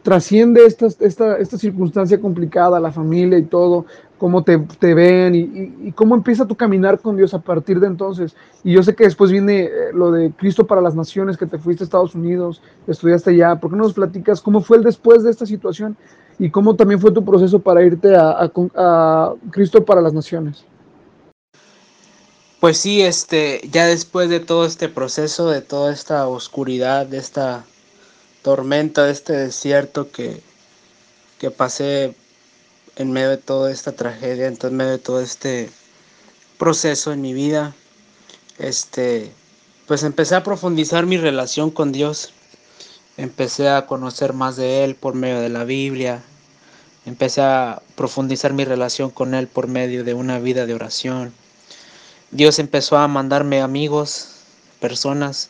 [0.09, 3.85] trasciende esta, esta, esta circunstancia complicada, la familia y todo,
[4.17, 8.35] cómo te, te ven y, cómo empieza tu caminar con Dios a partir de entonces.
[8.63, 11.59] Y yo sé que después viene eh, lo de Cristo para las Naciones, que te
[11.59, 13.57] fuiste a Estados Unidos, estudiaste allá.
[13.57, 15.95] ¿Por qué no nos platicas cómo fue el después de esta situación
[16.39, 20.65] y cómo también fue tu proceso para irte a, a, Cristo para las Naciones?
[22.59, 27.63] Pues sí, este, ya después de todo este proceso, de toda esta oscuridad, de esta
[28.41, 30.41] tormenta, de este desierto que,
[31.39, 32.15] que pasé
[32.95, 35.69] en medio de toda esta tragedia, en medio de todo este
[36.57, 37.73] proceso en mi vida,
[38.57, 39.31] este,
[39.87, 42.33] pues empecé a profundizar mi relación con Dios.
[43.17, 46.21] Empecé a conocer más de Él por medio de la Biblia.
[47.05, 51.33] Empecé a profundizar mi relación con Él por medio de una vida de oración.
[52.31, 54.29] Dios empezó a mandarme amigos,
[54.79, 55.49] personas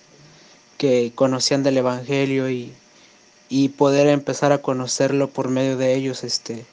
[0.79, 2.73] que conocían del Evangelio y,
[3.49, 6.65] y poder empezar a conocerlo por medio de ellos, este,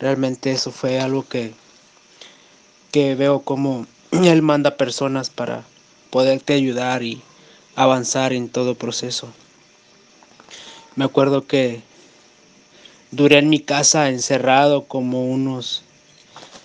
[0.00, 1.52] Realmente eso fue algo que,
[2.90, 5.62] que veo como Él manda personas para
[6.08, 7.22] poderte ayudar y
[7.76, 9.28] avanzar en todo proceso.
[10.96, 11.82] Me acuerdo que
[13.10, 15.82] duré en mi casa encerrado como unos,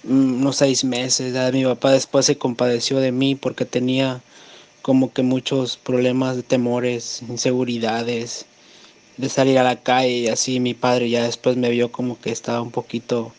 [0.05, 1.53] unos seis meses.
[1.53, 4.21] Mi papá después se compadeció de mí porque tenía
[4.85, 8.45] como que muchos problemas de temores, inseguridades,
[9.17, 10.59] de salir a la calle y así.
[10.59, 13.33] Mi padre ya después me vio como que estaba un poquito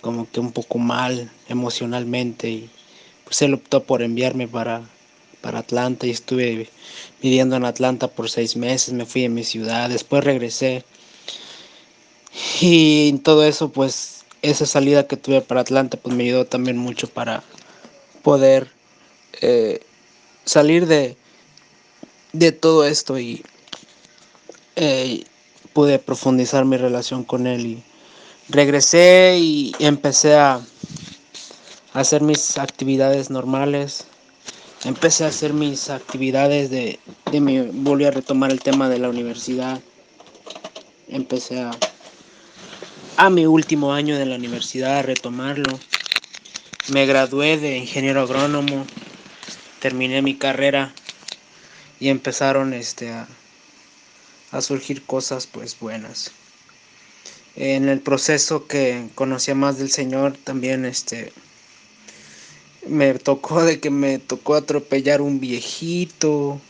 [0.00, 2.70] como que un poco mal emocionalmente y
[3.24, 4.82] pues él optó por enviarme para,
[5.40, 6.68] para Atlanta y estuve
[7.20, 10.84] viviendo en Atlanta por seis meses, me fui a mi ciudad, después regresé.
[12.60, 16.78] Y en todo eso pues esa salida que tuve para Atlanta pues me ayudó también
[16.78, 17.42] mucho para
[18.22, 18.68] poder
[19.40, 19.80] eh,
[20.44, 21.16] salir de,
[22.32, 23.42] de todo esto y
[24.76, 25.24] eh,
[25.72, 27.82] pude profundizar mi relación con él y
[28.48, 30.60] regresé y empecé a
[31.92, 34.06] hacer mis actividades normales.
[34.84, 36.98] Empecé a hacer mis actividades de,
[37.30, 39.78] de mi, volví a retomar el tema de la universidad.
[41.08, 41.70] Empecé a,
[43.16, 45.78] a mi último año de la universidad a retomarlo.
[46.88, 48.86] Me gradué de ingeniero agrónomo,
[49.80, 50.94] terminé mi carrera
[51.98, 53.26] y empezaron este, a,
[54.60, 56.32] surgir cosas pues buenas.
[57.56, 61.32] En el proceso que conocía más del Señor también este
[62.86, 66.60] me tocó de que me tocó atropellar un viejito,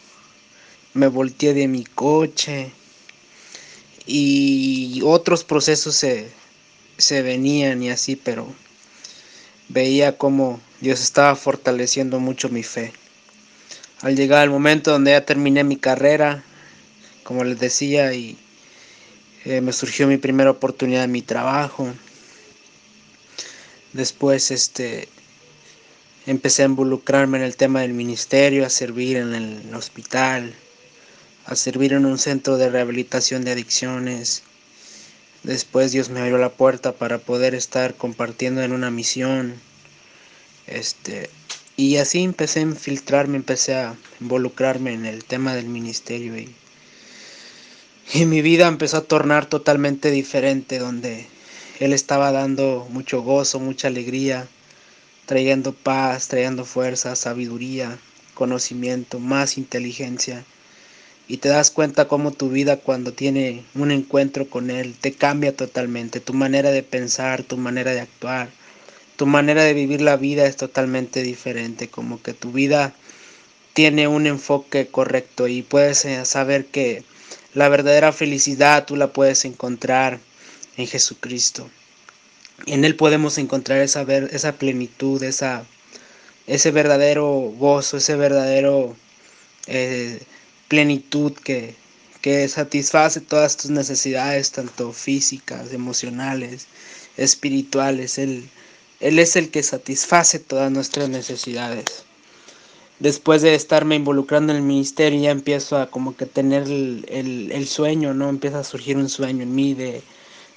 [0.93, 2.73] me volteé de mi coche
[4.07, 6.31] y otros procesos se,
[6.99, 8.53] se venían y así, pero
[9.69, 12.93] veía como Dios estaba fortaleciendo mucho mi fe.
[14.03, 16.43] Al llegar al momento donde ya terminé mi carrera,
[17.23, 18.39] como les decía, y
[19.45, 21.93] eh, me surgió mi primera oportunidad en mi trabajo.
[23.93, 25.09] Después este,
[26.27, 30.55] empecé a involucrarme en el tema del ministerio, a servir en el hospital,
[31.45, 34.45] a servir en un centro de rehabilitación de adicciones.
[35.43, 39.55] Después Dios me abrió la puerta para poder estar compartiendo en una misión.
[40.67, 41.29] Este,
[41.81, 46.37] y así empecé a infiltrarme, empecé a involucrarme en el tema del ministerio
[48.13, 51.27] y mi vida empezó a tornar totalmente diferente, donde
[51.79, 54.47] Él estaba dando mucho gozo, mucha alegría,
[55.25, 57.97] trayendo paz, trayendo fuerza, sabiduría,
[58.35, 60.45] conocimiento, más inteligencia.
[61.29, 65.57] Y te das cuenta cómo tu vida cuando tiene un encuentro con Él te cambia
[65.57, 66.21] totalmente.
[66.21, 68.51] Tu manera de pensar, tu manera de actuar,
[69.21, 71.91] tu manera de vivir la vida es totalmente diferente.
[71.91, 72.95] Como que tu vida
[73.75, 77.05] tiene un enfoque correcto y puedes eh, saber que
[77.53, 80.21] la verdadera felicidad tú la puedes encontrar
[80.79, 81.69] en Jesucristo.
[82.65, 84.07] En Él podemos encontrar esa,
[84.55, 85.67] plenitud, esa,
[86.47, 87.27] ese verdadero
[87.59, 88.97] gozo, ese verdadero
[89.67, 90.19] eh,
[90.69, 91.75] plenitud que,
[92.23, 96.69] que satisface todas tus necesidades, tanto físicas, emocionales,
[97.19, 98.17] espirituales.
[98.17, 98.49] Él,
[99.01, 102.05] él es el que satisface todas nuestras necesidades.
[102.99, 108.13] Después de estarme involucrando en el ministerio, ya empiezo a como que tener el, sueño,
[108.13, 108.29] ¿no?
[108.29, 110.03] Empieza a surgir un sueño en mí de,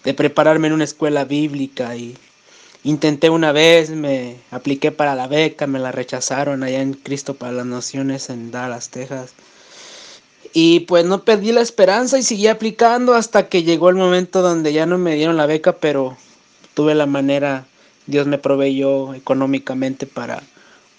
[0.04, 2.18] de prepararme en una escuela bíblica y
[2.84, 7.54] intenté una vez, me apliqué para la beca, me la rechazaron allá en Cristo para
[7.54, 9.34] las Naciones en Dallas, Texas.
[10.52, 14.74] Y pues no perdí la esperanza y seguí aplicando hasta que llegó el momento donde
[14.74, 16.18] ya no me dieron la beca, pero
[16.74, 17.66] tuve la manera,
[18.08, 20.44] Dios me proveyó económicamente para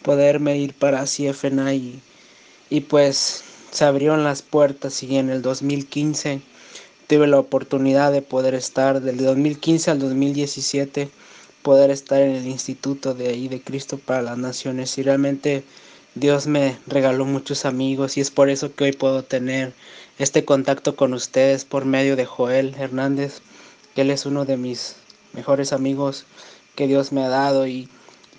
[0.02, 2.00] poderme ir para CFNA y,
[2.70, 6.40] y pues se abrieron las puertas y en el 2015
[7.06, 11.10] tuve la oportunidad de poder estar del 2015 al 2017
[11.64, 14.98] poder estar en el instituto de ahí de Cristo para las Naciones.
[14.98, 15.64] Y realmente
[16.14, 19.72] Dios me regaló muchos amigos y es por eso que hoy puedo tener
[20.18, 23.40] este contacto con ustedes por medio de Joel Hernández,
[23.94, 24.96] que él es uno de mis
[25.32, 26.26] mejores amigos
[26.74, 27.88] que Dios me ha dado y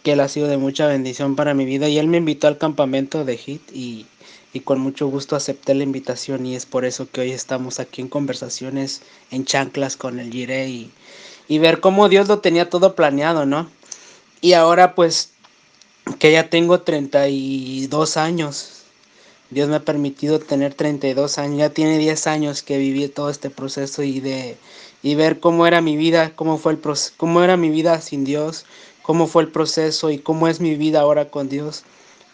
[0.04, 2.58] que él ha sido de mucha bendición para mi vida y él me invitó al
[2.58, 4.06] campamento de HIT y
[4.56, 8.02] y con mucho gusto acepté la invitación y es por eso que hoy estamos aquí
[8.02, 10.91] en conversaciones en chanclas con el Gire y,
[11.50, 13.69] y ver cómo Dios lo tenía todo planeado, ¿no?
[14.39, 15.32] Y ahora pues
[16.19, 18.84] que ya tengo 32 años,
[19.50, 23.50] Dios me ha permitido tener 32 años, ya tiene 10 años que viví todo este
[23.50, 24.56] proceso y de
[25.06, 26.80] y ver cómo era mi vida, cómo fue el
[27.15, 28.65] cómo era mi vida sin Dios,
[29.04, 31.86] cómo fue el proceso y cómo es mi vida ahora con Dios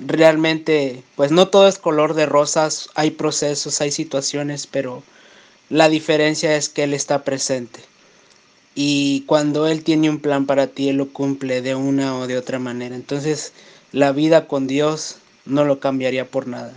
[0.05, 5.03] realmente, pues no todo es color de rosas, hay procesos, hay situaciones, pero
[5.69, 7.79] la diferencia es que Él está presente.
[8.73, 12.37] Y cuando Él tiene un plan para ti, Él lo cumple de una o de
[12.37, 12.95] otra manera.
[12.95, 13.53] Entonces,
[13.91, 16.73] la vida con Dios no lo cambiaría por nada.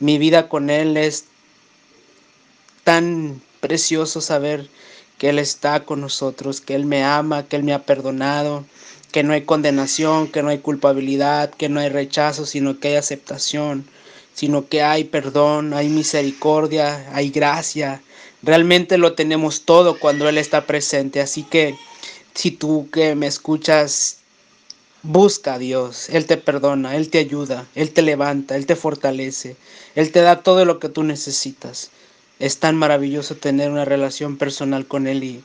[0.00, 1.26] Mi vida con Él es
[2.82, 4.68] tan precioso saber
[5.18, 8.64] que Él está con nosotros, que Él me ama, que Él me ha perdonado,
[9.12, 12.96] que no hay condenación, que no hay culpabilidad, que no hay rechazo, sino que hay
[12.96, 13.86] aceptación,
[14.34, 18.02] sino que hay perdón, hay misericordia, hay gracia.
[18.42, 21.20] Realmente lo tenemos todo cuando Él está presente.
[21.20, 21.76] Así que
[22.34, 24.18] si tú que me escuchas,
[25.04, 29.56] busca a Dios, Él te perdona, Él te ayuda, Él te levanta, Él te fortalece,
[29.94, 31.90] Él te da todo lo que tú necesitas.
[32.38, 35.44] Es tan maravilloso tener una relación personal con Él y,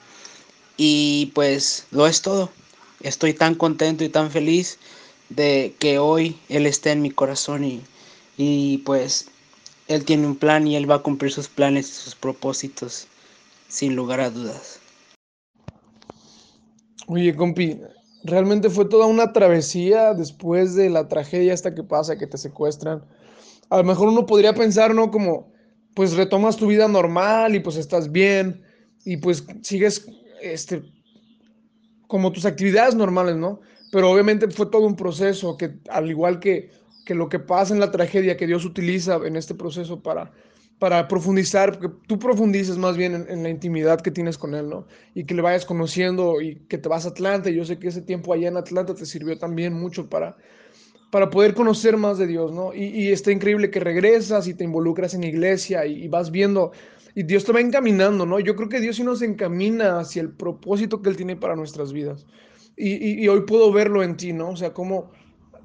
[0.77, 2.49] y pues lo es todo.
[3.01, 4.79] Estoy tan contento y tan feliz
[5.29, 7.81] de que hoy Él esté en mi corazón y,
[8.37, 9.27] y pues
[9.87, 13.07] Él tiene un plan y Él va a cumplir sus planes y sus propósitos
[13.67, 14.79] sin lugar a dudas.
[17.07, 17.79] Oye, compi,
[18.23, 23.03] realmente fue toda una travesía después de la tragedia esta que pasa, que te secuestran.
[23.69, 25.11] A lo mejor uno podría pensar, ¿no?
[25.11, 25.51] Como,
[25.99, 28.63] pues retomas tu vida normal y pues estás bien
[29.03, 30.07] y pues sigues,
[30.41, 30.81] este,
[32.07, 33.59] como tus actividades normales, ¿no?
[33.91, 36.71] Pero obviamente fue todo un proceso que, al igual que,
[37.05, 40.31] que lo que pasa en la tragedia, que Dios utiliza en este proceso para,
[40.79, 44.87] para profundizar, porque tú profundices más bien en, la intimidad que tienes con Él, ¿no?
[45.13, 47.49] Y que le vayas conociendo y que te vas a Atlanta.
[47.49, 50.37] Yo sé que ese tiempo allá en Atlanta te sirvió también mucho para,
[51.11, 52.73] para poder conocer más de Dios, ¿no?
[52.73, 56.71] Y, y está increíble que regresas y te involucras en iglesia y, y vas viendo
[57.15, 58.39] y Dios te va encaminando, ¿no?
[58.39, 61.91] Yo creo que Dios sí nos encamina hacia el propósito que Él tiene para nuestras
[61.91, 62.25] vidas.
[62.77, 64.51] Y, hoy puedo verlo en ti, ¿no?
[64.51, 65.11] O sea, como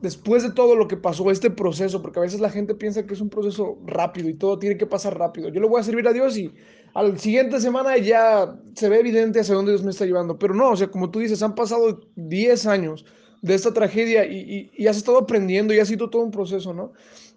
[0.03, 3.15] después de todo lo que pasó, este proceso, porque a veces la gente piensa que
[3.15, 5.49] es un proceso rápido y todo tiene que pasar rápido.
[5.49, 6.53] Yo le voy a servir a Dios y
[6.93, 10.41] al siguiente semana ya se ve evidente hacia dónde Dios me está llevando.
[10.41, 13.05] Pero no, o sea, como tú dices, han pasado 10 años
[13.45, 16.73] de esta tragedia y, y, y has estado aprendiendo y ha sido todo un proceso,
[16.73, 16.93] ¿no?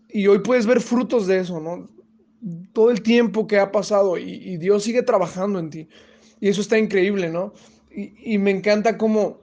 [0.09, 1.87] Y hoy puedes ver frutos de eso, ¿no?
[2.73, 5.87] todo el tiempo que ha pasado y, Dios sigue trabajando en ti.
[6.39, 7.53] Y eso está increíble, ¿no?
[7.91, 9.39] Y, me encanta cómo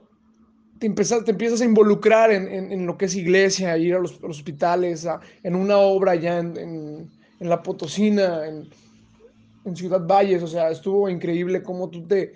[0.79, 5.05] te, empiezas, te empiezas a involucrar en, lo que es iglesia, ir a los, hospitales,
[5.43, 10.41] en una obra ya en, la Potosina, en, Ciudad Valles.
[10.41, 12.33] O sea, estuvo increíble cómo tú te,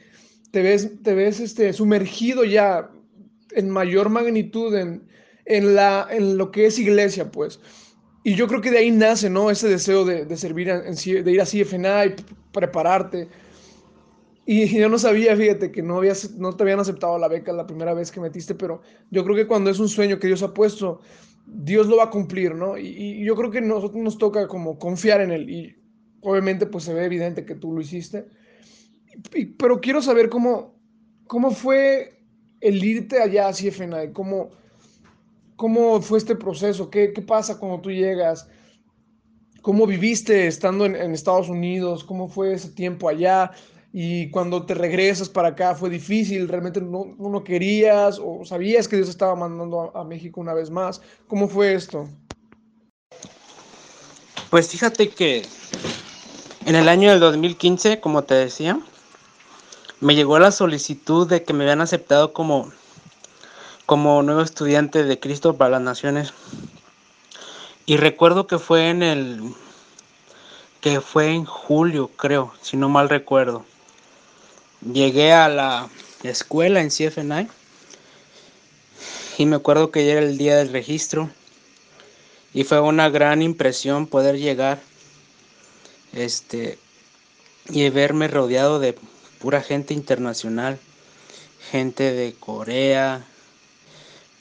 [0.51, 2.89] te ves, te ves este, sumergido ya
[3.51, 5.03] en mayor magnitud en,
[5.45, 7.59] en, la, en lo que es iglesia, pues.
[8.23, 9.49] Y yo creo que de ahí nace, ¿no?
[9.49, 12.15] Ese deseo de, servir, de ir a CFNA y
[12.51, 13.29] prepararte.
[14.45, 17.67] Y yo no sabía, fíjate, que no, habías, no te habían aceptado la beca la
[17.67, 18.81] primera vez que metiste, pero
[19.11, 21.01] yo creo que cuando es un sueño que Dios ha puesto,
[21.45, 22.77] Dios lo va a cumplir, ¿no?
[22.77, 25.49] Y, yo creo que nosotros nos toca como confiar en Él.
[25.49, 25.75] Y
[26.21, 28.27] obviamente pues se ve evidente que tú lo hiciste.
[29.57, 30.75] pero quiero saber cómo,
[31.27, 32.18] cómo fue
[32.61, 34.49] el irte allá a CFNA, cómo,
[35.59, 36.89] ¿Cómo fue este proceso?
[36.89, 38.47] ¿Qué, pasa cuando tú llegas?
[39.61, 42.05] ¿Cómo viviste estando en, en Estados Unidos?
[42.05, 43.51] ¿Cómo fue ese tiempo allá?
[43.91, 46.47] Y cuando te regresas para acá, ¿fue difícil?
[46.47, 50.69] ¿Realmente no, no querías o sabías que Dios estaba mandando a, a México una vez
[50.69, 51.01] más?
[51.27, 52.07] ¿Cómo fue esto?
[54.49, 55.41] Pues fíjate que
[56.65, 58.79] en el año del 2015, como te decía,
[60.01, 62.71] me llegó la solicitud de que me habían aceptado como,
[63.85, 66.33] como nuevo estudiante de Cristo para las Naciones.
[67.85, 69.53] Y recuerdo que fue en el
[70.81, 73.65] que fue en julio, creo, si no mal recuerdo.
[74.81, 75.89] Llegué a la
[76.23, 77.49] escuela en CFNI
[79.37, 81.29] y me acuerdo que era el día del registro
[82.53, 84.79] y fue una gran impresión poder llegar
[86.13, 86.79] este
[87.69, 88.97] y verme rodeado de
[89.39, 90.79] pura gente internacional,
[91.71, 93.25] gente de Corea,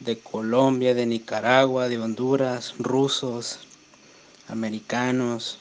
[0.01, 3.61] de Colombia, de Nicaragua, de Honduras, rusos,
[4.49, 5.59] americanos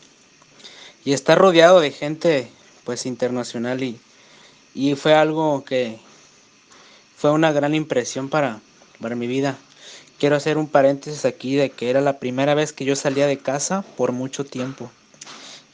[1.03, 2.49] y estar rodeado de gente
[2.83, 3.99] pues internacional y,
[4.73, 5.99] y fue algo que
[7.17, 8.59] fue una gran impresión para,
[9.01, 9.57] para mi vida.
[10.19, 13.37] Quiero hacer un paréntesis aquí de que era la primera vez que yo salía de
[13.37, 14.89] casa por mucho tiempo.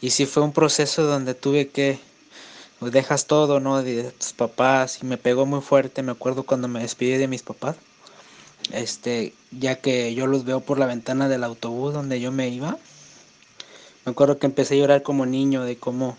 [0.01, 1.97] Y sí fue un proceso donde tuve que,
[2.91, 3.81] dejas todo, ¿no?
[3.81, 7.43] De tus papás y me pegó muy fuerte, me acuerdo cuando me despedí de mis
[7.43, 7.75] papás.
[8.71, 12.77] Este, ya que yo los veo por la ventana del autobús donde yo me iba.
[14.05, 16.17] Me acuerdo que empecé a llorar como niño de cómo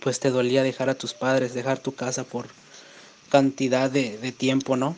[0.00, 2.46] pues te dolía dejar a tus padres, dejar tu casa por
[3.30, 4.96] cantidad de, de tiempo, ¿no?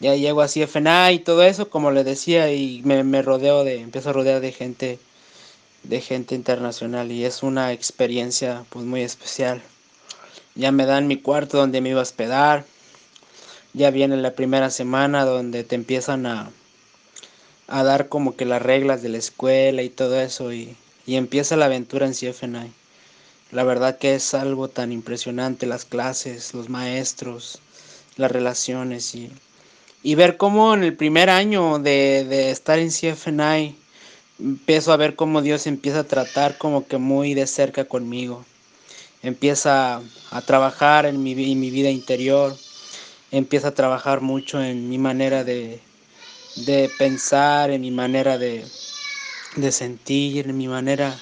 [0.00, 3.64] ya llego así a FNA y todo eso, como le decía, y me, me rodeo
[3.64, 4.98] de, empiezo a rodear de gente,
[5.88, 9.62] de gente internacional y es una experiencia pues muy especial.
[10.54, 12.64] Ya me dan mi cuarto donde me iba a hospedar,
[13.72, 16.50] ya viene la primera semana donde te empiezan a,
[17.68, 20.76] a dar como que las reglas de la escuela y todo eso y,
[21.06, 22.72] y empieza la aventura en CFNI.
[23.52, 27.60] La verdad que es algo tan impresionante, las clases, los maestros,
[28.16, 29.30] las relaciones y
[30.06, 33.74] y ver cómo en el primer año de, de estar en CFNI
[34.38, 38.44] empiezo a ver cómo Dios empieza a tratar como que muy de cerca conmigo.
[39.22, 42.56] Empieza a trabajar en mi, en mi vida interior,
[43.30, 45.80] empieza a trabajar mucho en mi manera de,
[46.66, 48.64] de pensar, en mi manera de,
[49.56, 51.18] de sentir, en mi manera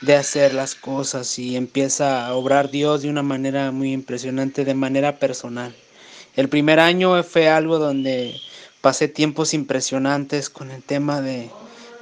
[0.00, 4.74] de hacer las cosas y empieza a obrar Dios de una manera muy impresionante, de
[4.74, 5.74] manera personal.
[6.36, 8.40] El primer año fue algo donde
[8.80, 11.50] pasé tiempos impresionantes con el tema de,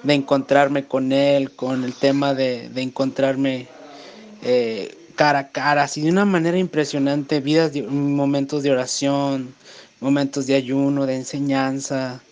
[0.08, 3.66] de encontrarme con él, con el tema de, de encontrarme
[4.42, 9.54] eh, cara a cara, así de una manera impresionante, vidas, de, momentos de oración,
[10.00, 12.22] momentos de ayuno, de enseñanza.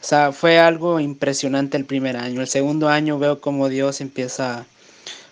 [0.00, 2.40] O sea, fue algo impresionante el primer año.
[2.40, 4.64] El segundo año veo como Dios empieza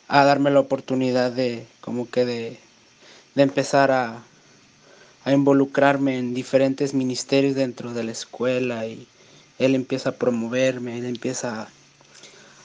[0.09, 2.59] a darme la oportunidad de, como que de,
[3.36, 4.24] de empezar a,
[5.24, 9.07] a involucrarme en diferentes ministerios dentro de la escuela y
[9.61, 11.68] él empieza a promoverme, él empieza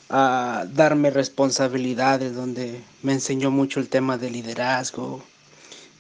[0.10, 5.24] a, darme responsabilidades donde me enseñó mucho el tema de liderazgo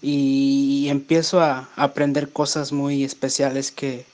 [0.01, 4.05] y empiezo a aprender cosas muy especiales que,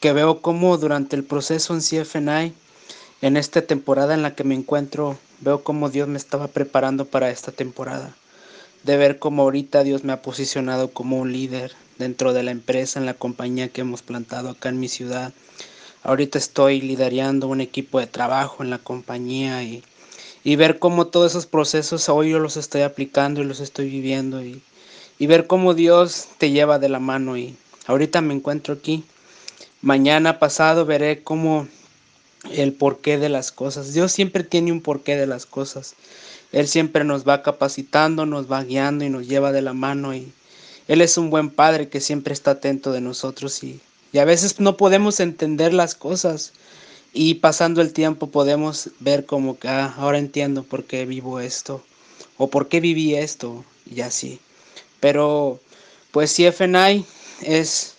[0.00, 2.52] que veo como durante el proceso en CFNI,
[3.22, 7.30] en esta temporada en la que me encuentro, veo como Dios me estaba preparando para
[7.30, 8.14] esta temporada
[8.86, 13.00] de ver cómo ahorita Dios me ha posicionado como un líder dentro de la empresa,
[13.00, 15.32] en la compañía que hemos plantado acá en mi ciudad.
[16.06, 19.82] Ahorita estoy liderando un equipo de trabajo en la compañía y,
[20.44, 24.40] y ver cómo todos esos procesos hoy yo los estoy aplicando y los estoy viviendo
[24.40, 24.62] y,
[25.18, 27.56] y ver cómo Dios te lleva de la mano y
[27.88, 29.02] ahorita me encuentro aquí.
[29.82, 31.66] Mañana pasado veré cómo
[32.52, 33.92] el porqué de las cosas.
[33.92, 35.96] Dios siempre tiene un porqué de las cosas.
[36.52, 40.32] Él siempre nos va capacitando, nos va guiando y nos lleva de la mano y
[40.86, 43.80] Él es un buen padre que siempre está atento de nosotros y,
[44.16, 46.54] y a veces no podemos entender las cosas
[47.12, 51.84] y pasando el tiempo podemos ver como que ah, ahora entiendo por qué vivo esto
[52.38, 54.40] o por qué viví esto y así.
[55.00, 55.60] Pero
[56.12, 57.04] pues CFNI
[57.42, 57.96] es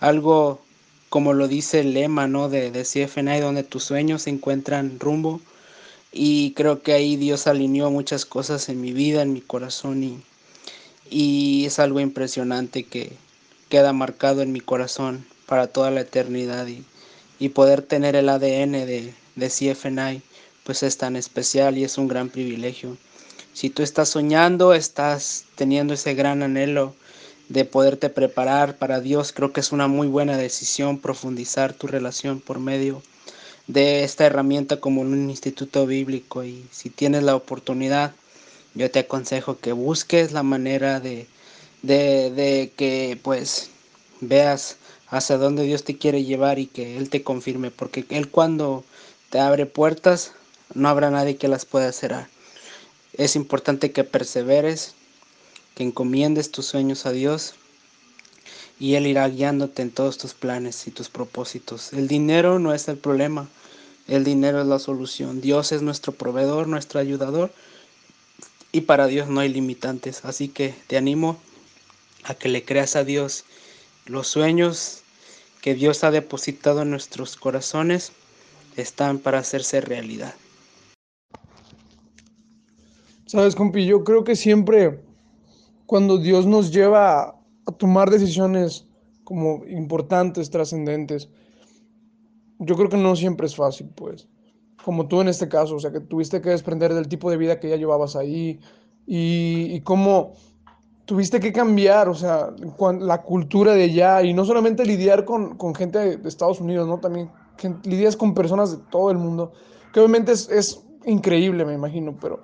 [0.00, 0.60] algo
[1.08, 2.50] como lo dice el lema ¿no?
[2.50, 5.40] de, de CFNI donde tus sueños encuentran rumbo
[6.12, 10.20] y creo que ahí Dios alineó muchas cosas en mi vida, en mi corazón y,
[11.08, 13.14] y es algo impresionante que
[13.70, 16.84] queda marcado en mi corazón para toda la eternidad y,
[17.38, 20.22] y poder tener el ADN de, de CFNI
[20.64, 22.96] pues es tan especial y es un gran privilegio.
[23.52, 26.94] Si tú estás soñando, estás teniendo ese gran anhelo
[27.48, 32.40] de poderte preparar para Dios, creo que es una muy buena decisión profundizar tu relación
[32.40, 33.02] por medio
[33.66, 38.14] de esta herramienta como un instituto bíblico y si tienes la oportunidad,
[38.74, 41.26] yo te aconsejo que busques la manera de,
[41.82, 43.70] de, de que pues
[44.20, 44.76] veas
[45.08, 48.84] hacia dónde Dios te quiere llevar y que Él te confirme, porque Él cuando
[49.30, 50.32] te abre puertas,
[50.74, 52.28] no habrá nadie que las pueda cerrar.
[53.12, 54.94] Es importante que perseveres,
[55.74, 57.54] que encomiendes tus sueños a Dios
[58.78, 61.92] y Él irá guiándote en todos tus planes y tus propósitos.
[61.92, 63.48] El dinero no es el problema,
[64.08, 65.40] el dinero es la solución.
[65.40, 67.52] Dios es nuestro proveedor, nuestro ayudador
[68.72, 70.24] y para Dios no hay limitantes.
[70.24, 71.38] Así que te animo
[72.24, 73.44] a que le creas a Dios
[74.06, 75.02] los sueños
[75.62, 78.12] que Dios ha depositado en nuestros corazones
[78.76, 80.34] están para hacerse realidad.
[83.26, 85.00] Sabes, compi, yo creo que siempre
[85.86, 88.86] cuando Dios nos lleva a, tomar decisiones
[89.24, 91.30] como importantes, trascendentes,
[92.58, 94.28] yo creo que no siempre es fácil, pues.
[94.84, 97.58] Como tú en este caso, o sea, que tuviste que desprender del tipo de vida
[97.58, 98.60] que ya llevabas ahí
[99.06, 100.34] y, y cómo
[101.04, 102.50] tuviste que cambiar, o sea,
[103.00, 106.98] la cultura de allá y no solamente lidiar con, con gente de, Estados Unidos, ¿no?
[106.98, 107.30] También
[107.84, 109.52] lidias con personas de todo el mundo,
[109.92, 112.40] que obviamente es, es, increíble, me imagino, pero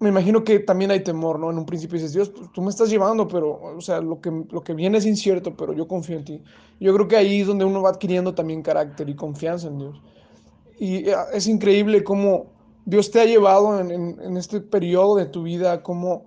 [0.00, 1.50] me imagino que también hay temor, ¿no?
[1.50, 4.30] En un principio dices, Dios, pues, tú me estás llevando, pero, o sea, lo que,
[4.50, 6.42] lo que viene es incierto, pero yo confío en ti.
[6.80, 10.02] Yo creo que ahí es donde uno va adquiriendo también carácter y confianza en Dios.
[10.78, 12.46] Y eh, es increíble cómo
[12.86, 16.26] Dios te ha llevado en, en, en este periodo de tu vida, cómo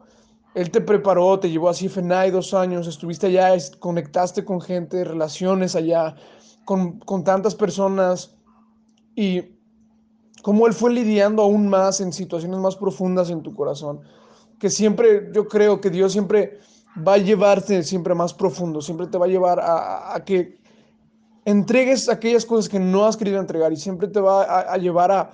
[0.54, 5.76] él te preparó, te llevó a CFNI dos años, estuviste allá, conectaste con gente, relaciones
[5.76, 6.16] allá,
[6.66, 8.36] con, con tantas personas
[9.16, 9.44] y
[10.44, 14.02] cómo Él fue lidiando aún más en situaciones más profundas en tu corazón.
[14.60, 16.60] Que siempre, yo creo que Dios siempre
[17.08, 20.60] va a llevarte siempre más profundo, siempre te va a llevar a, a que
[21.46, 25.12] entregues aquellas cosas que no has querido entregar y siempre te va a, a llevar
[25.12, 25.32] a,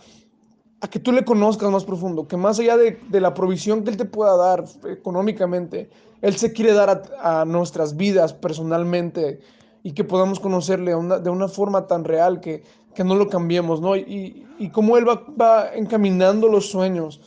[0.79, 3.97] a que tú le conozcas más profundo, que más allá de, la provisión que Él
[3.97, 5.89] te pueda dar económicamente,
[6.21, 9.39] Él se quiere dar a, nuestras vidas personalmente
[9.81, 12.63] y que podamos conocerle de una forma tan real que,
[12.93, 13.95] que no lo cambiemos, ¿no?
[13.95, 17.21] Y, y cómo Él va, va, encaminando los sueños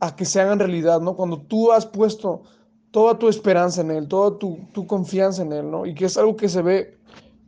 [0.00, 1.16] a que se hagan realidad, ¿no?
[1.16, 2.42] Cuando tú has puesto
[2.90, 5.86] toda tu esperanza en Él, toda tu, tu confianza en Él, ¿no?
[5.86, 6.98] Y que es algo que se ve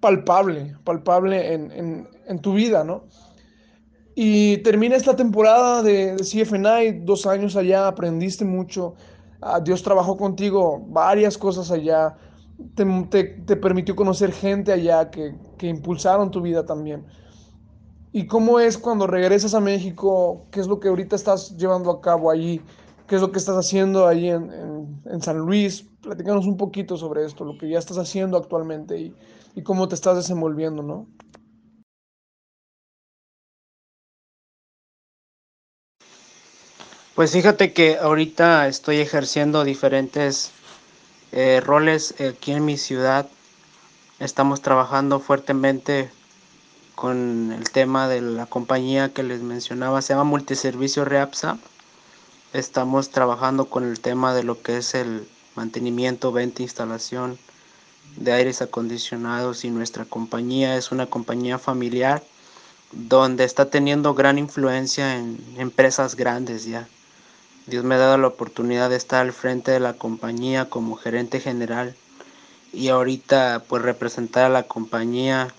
[0.00, 3.04] palpable, palpable en, en, en tu vida, ¿no?
[4.18, 8.94] Y termina esta temporada de, CFNI, dos años allá, aprendiste mucho.
[9.42, 12.16] Ah, Dios trabajó contigo varias cosas allá.
[12.74, 12.86] Te,
[13.24, 17.04] te, permitió conocer gente allá que, que, impulsaron tu vida también.
[18.10, 20.46] ¿Y cómo es cuando regresas a México?
[20.50, 22.62] ¿Qué es lo que ahorita estás llevando a cabo allí?
[23.06, 25.90] ¿Qué es lo que estás haciendo allí en, en, en San Luis?
[26.00, 29.14] Platícanos un poquito sobre esto, lo que ya estás haciendo actualmente y,
[29.54, 31.06] y cómo te estás desenvolviendo, ¿no?
[37.16, 40.50] Pues fíjate que ahorita estoy ejerciendo diferentes
[41.32, 43.26] eh, roles aquí en mi ciudad.
[44.18, 46.10] Estamos trabajando fuertemente
[46.94, 51.56] con el tema de la compañía que les mencionaba, se llama Multiservicio Reapsa.
[52.52, 57.38] Estamos trabajando con el tema de lo que es el mantenimiento, venta, instalación
[58.16, 62.22] de aires acondicionados y nuestra compañía es una compañía familiar
[62.92, 66.86] donde está teniendo gran influencia en empresas grandes ya.
[67.66, 71.40] Dios me ha dado la oportunidad de estar al frente de la compañía como gerente
[71.40, 71.96] general
[72.72, 75.52] y ahorita pues representar a la compañía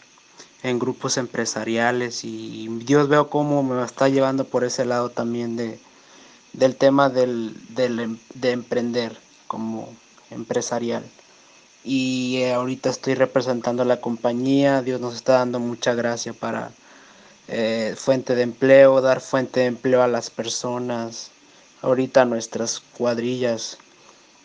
[0.63, 5.79] en grupos empresariales y Dios veo cómo me está llevando por ese lado también de,
[6.53, 9.93] del tema del, del, de emprender como
[10.31, 11.03] empresarial.
[11.83, 16.71] Y ahorita estoy representando a la compañía, Dios nos está dando mucha gracia para
[17.47, 21.31] eh, fuente de empleo, dar fuente de empleo a las personas,
[21.81, 23.77] ahorita nuestras cuadrillas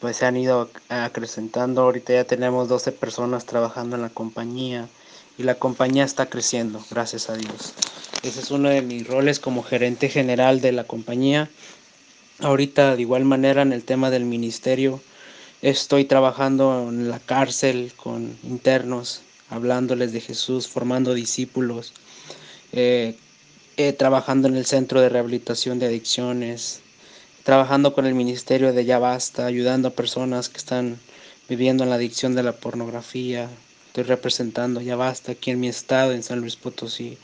[0.00, 1.82] pues se han ido acrecentando.
[1.82, 4.88] Ahorita ya tenemos 12 personas trabajando en la compañía
[5.38, 7.72] y la compañía está creciendo, gracias a Dios.
[8.22, 11.48] Ese es uno de mis roles como gerente general de la compañía.
[12.40, 15.00] Ahorita de igual manera en el tema del ministerio
[15.62, 21.94] estoy trabajando en la cárcel con internos, hablándoles de Jesús, formando discípulos,
[22.72, 23.16] eh,
[23.76, 26.80] eh, trabajando en el centro de rehabilitación de adicciones,
[27.44, 30.98] trabajando con el ministerio de Ya Basta, ayudando a personas que están
[31.48, 33.48] viviendo en la adicción de la pornografía.
[33.88, 37.18] Estoy representando Ya Basta aquí en mi estado, en San Luis Potosí.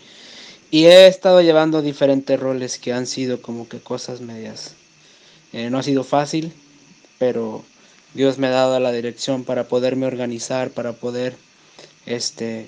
[0.71, 4.75] Y he estado llevando diferentes roles que han sido como que cosas medias.
[5.53, 6.53] Eh, no ha sido fácil,
[7.19, 7.65] pero
[8.13, 11.37] Dios me ha dado la dirección para poderme organizar, para poder
[12.05, 12.67] este,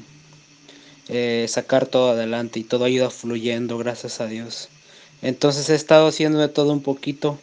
[1.09, 4.69] eh, sacar todo adelante y todo ha ido fluyendo, gracias a Dios.
[5.23, 7.39] Entonces he estado haciendo de todo un poquito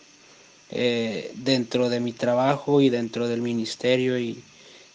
[0.71, 4.43] eh, dentro de mi trabajo y dentro del ministerio y,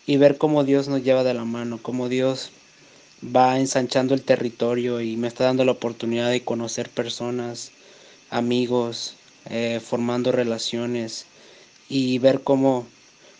[0.06, 2.50] y ver cómo Dios nos lleva de la mano, cómo Dios
[3.24, 7.70] va ensanchando el territorio y me está dando la oportunidad de conocer personas,
[8.30, 9.14] amigos,
[9.46, 11.26] eh, formando relaciones
[11.88, 12.86] y ver cómo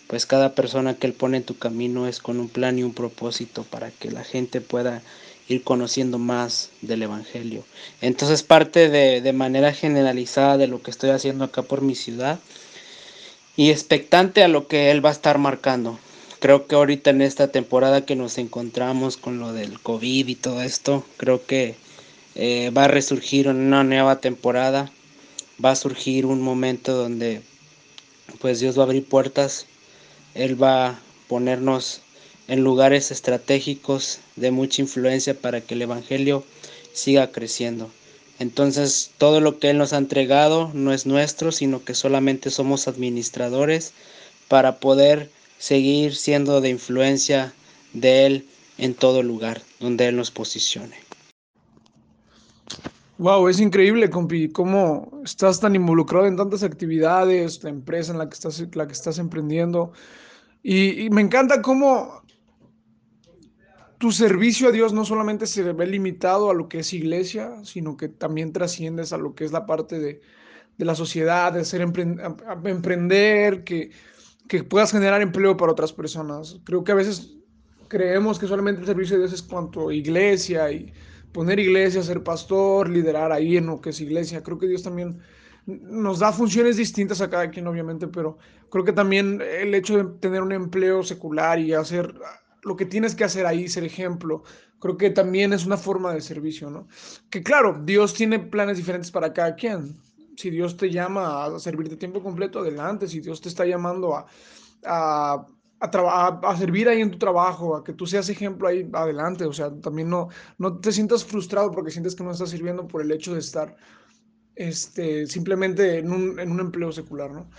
[0.07, 2.93] pues cada persona que Él pone en tu camino es con un plan y un
[2.93, 5.01] propósito para que la gente pueda
[5.47, 7.63] ir conociendo más del Evangelio.
[8.01, 12.39] Entonces parte de, de manera generalizada de lo que estoy haciendo acá por mi ciudad
[13.55, 15.99] y expectante a lo que Él va a estar marcando.
[16.39, 20.61] Creo que ahorita en esta temporada que nos encontramos con lo del COVID y todo
[20.61, 21.75] esto, creo que
[22.35, 24.91] eh, va a resurgir una nueva temporada,
[25.63, 27.41] va a surgir un momento donde
[28.39, 29.67] pues Dios va a abrir puertas,
[30.33, 32.01] Él va a ponernos
[32.47, 36.43] en lugares estratégicos de mucha influencia para que el Evangelio
[36.93, 37.89] siga creciendo.
[38.39, 42.87] Entonces todo lo que Él nos ha entregado no es nuestro, sino que solamente somos
[42.87, 43.93] administradores
[44.47, 47.53] para poder seguir siendo de influencia
[47.93, 50.95] de Él en todo lugar donde Él nos posicione.
[53.19, 58.27] Wow, es increíble, compi, cómo estás tan involucrado en tantas actividades, la empresa en la
[58.27, 59.93] que estás, la que estás emprendiendo.
[60.63, 62.22] Y, y me encanta cómo
[64.03, 67.95] tu servicio a Dios no solamente se ve limitado a lo que es iglesia, sino
[67.95, 70.19] que también trasciendes a lo que es la parte de,
[70.77, 73.91] de la sociedad, de hacer emprender, que
[74.47, 76.59] que puedas generar empleo para otras personas.
[76.65, 77.37] Creo que a veces
[77.87, 80.93] creemos que solamente el servicio de Dios es cuanto iglesia y
[81.31, 84.43] poner iglesia, ser pastor, liderar ahí en lo que es iglesia.
[84.43, 85.19] Creo que Dios también
[85.65, 88.37] nos da funciones distintas a cada quien, obviamente, pero
[88.69, 92.13] creo que también el hecho de tener un empleo secular y hacer
[92.63, 94.43] lo que tienes que hacer ahí, ser ejemplo,
[94.79, 96.87] creo que también es una forma de servicio, ¿no?
[97.29, 100.01] Que claro, Dios tiene planes diferentes para cada quien
[100.35, 103.07] si Dios te llama a servirte tiempo completo, adelante.
[103.07, 104.25] Si Dios te está llamando a,
[104.85, 105.45] a,
[105.79, 109.45] a, servir ahí en tu trabajo, a que tú seas ejemplo ahí, adelante.
[109.45, 113.01] O sea, también no, no te sientas frustrado porque sientes que no estás sirviendo por
[113.01, 113.75] el hecho de estar
[114.55, 117.49] este, simplemente en un, en un empleo secular, ¿no?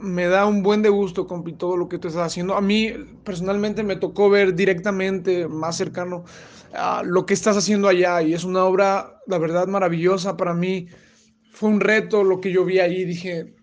[0.00, 2.54] Me da un buen de gusto, compi, todo lo que tú estás haciendo.
[2.54, 2.92] A mí,
[3.24, 6.24] personalmente, me tocó ver directamente, más cercano,
[6.74, 10.88] a lo que estás haciendo allá y es una obra, la verdad, maravillosa para mí
[11.56, 13.04] fue un reto lo que yo vi ahí.
[13.04, 13.54] Dije,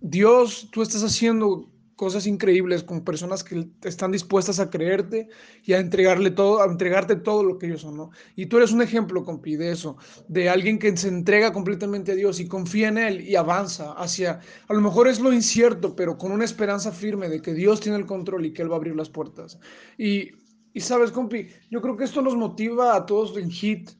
[0.00, 5.28] Dios, tú estás haciendo cosas increíbles con personas que están dispuestas a creerte
[5.64, 8.10] y a entregarle todo, a entregarte todo lo que ellos son, ¿no?
[8.36, 9.96] Y tú eres un ejemplo, compi, de eso,
[10.28, 14.38] de alguien que se entrega completamente a Dios y confía en Él y avanza hacia,
[14.68, 17.98] a lo mejor es lo incierto, pero con una esperanza firme de que Dios tiene
[17.98, 19.58] el control y que Él va a abrir las puertas.
[19.98, 20.30] Y,
[20.72, 23.97] y sabes, compi, yo creo que esto nos motiva a todos en HIT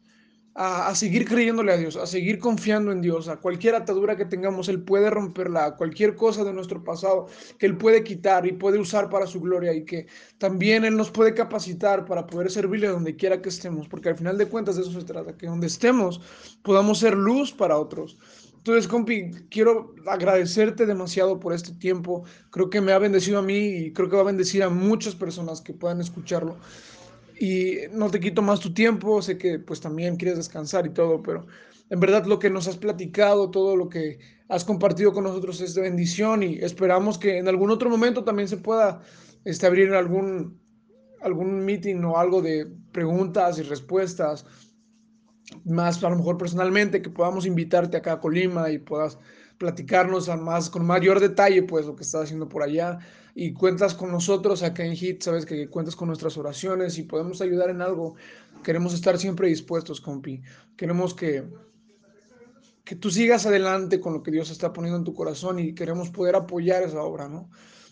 [0.61, 4.68] a, seguir creyéndole a Dios, a seguir confiando en Dios, a cualquier atadura que tengamos,
[4.68, 7.28] Él puede romperla, a cualquier cosa de nuestro pasado
[7.59, 11.12] que Él puede quitar y puede usar para su gloria y que también Él nos
[11.12, 14.82] puede capacitar para poder servirle donde quiera que estemos, porque al final de cuentas de
[14.82, 16.20] eso se trata, que donde estemos
[16.62, 18.18] podamos ser luz para otros.
[18.56, 22.24] Entonces, compi, quiero agradecerte demasiado por este tiempo.
[22.50, 25.14] Creo que me ha bendecido a mí y creo que va a bendecir a muchas
[25.14, 26.56] personas que puedan escucharlo
[27.39, 31.22] y no te quito más tu tiempo, sé que pues también quieres descansar y todo,
[31.22, 31.47] pero
[31.91, 34.18] en verdad lo que nos has platicado, todo lo que
[34.49, 38.49] has compartido con nosotros es de bendición y esperamos que en algún otro momento también
[38.49, 39.01] se pueda
[39.45, 40.61] este, abrir algún,
[41.20, 44.45] algún meeting o algo de preguntas y respuestas,
[45.64, 49.18] más a lo mejor personalmente, que podamos invitarte acá a Colima y puedas
[49.59, 52.99] platicarnos más, con mayor detalle pues lo que estás haciendo por allá
[53.41, 57.41] y cuentas con nosotros acá en HIT, sabes que cuentas con nuestras oraciones y podemos
[57.41, 58.16] ayudar en algo.
[58.64, 60.43] Queremos estar siempre dispuestos, compi.
[60.76, 61.45] Queremos que,
[62.82, 66.11] que tú sigas adelante con lo que Dios está poniendo en tu corazón y queremos
[66.11, 67.49] poder apoyar esa obra, ¿no?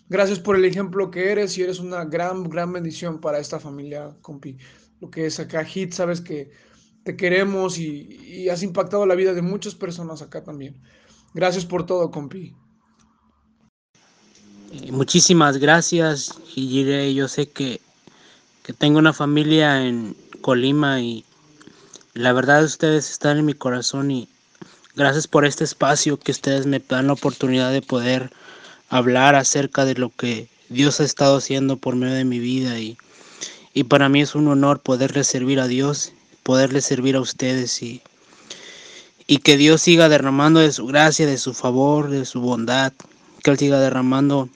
[0.09, 4.17] Gracias por el ejemplo que eres y eres una gran, gran bendición para esta familia,
[4.23, 4.57] compi.
[5.01, 6.51] Lo que es acá HIT, sabes que
[7.05, 10.83] te queremos y, y has impactado la vida de muchas personas acá también.
[11.35, 12.57] Gracias por todo, compi.
[14.91, 17.15] Muchísimas gracias, Hijire.
[17.15, 17.81] Yo sé que,
[18.65, 21.25] que tengo una familia en Colima y
[22.15, 24.29] la verdad ustedes están en mi corazón y
[24.97, 28.31] gracias por este espacio que ustedes me dan la oportunidad de poder
[28.89, 32.99] hablar acerca de lo que Dios ha estado haciendo por medio de mi vida y,
[33.73, 36.13] y para mí es un honor poderle servir a Dios,
[36.43, 38.03] poderle servir a ustedes y,
[39.29, 42.93] y que Dios siga derramando de su gracia, de su favor, de su bondad,
[43.47, 44.49] que Él siga derramando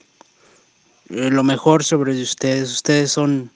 [1.09, 2.69] eh, lo mejor sobre ustedes.
[2.69, 3.49] Ustedes son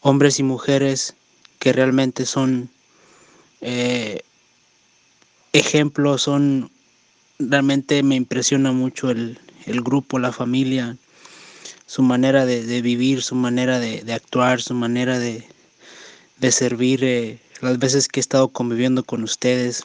[0.00, 1.14] hombres y mujeres
[1.58, 2.70] que realmente son
[3.60, 4.22] eh,
[5.52, 6.70] ejemplos, son
[7.38, 10.96] realmente me impresiona mucho el, grupo, la familia,
[11.84, 15.44] su manera de, vivir, su manera de, actuar, su manera de,
[16.50, 17.04] servir.
[17.04, 19.84] Eh, las veces que he estado conviviendo con ustedes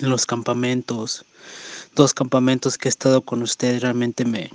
[0.00, 1.26] en los campamentos,
[1.96, 4.52] dos campamentos que he estado con ustedes, realmente me,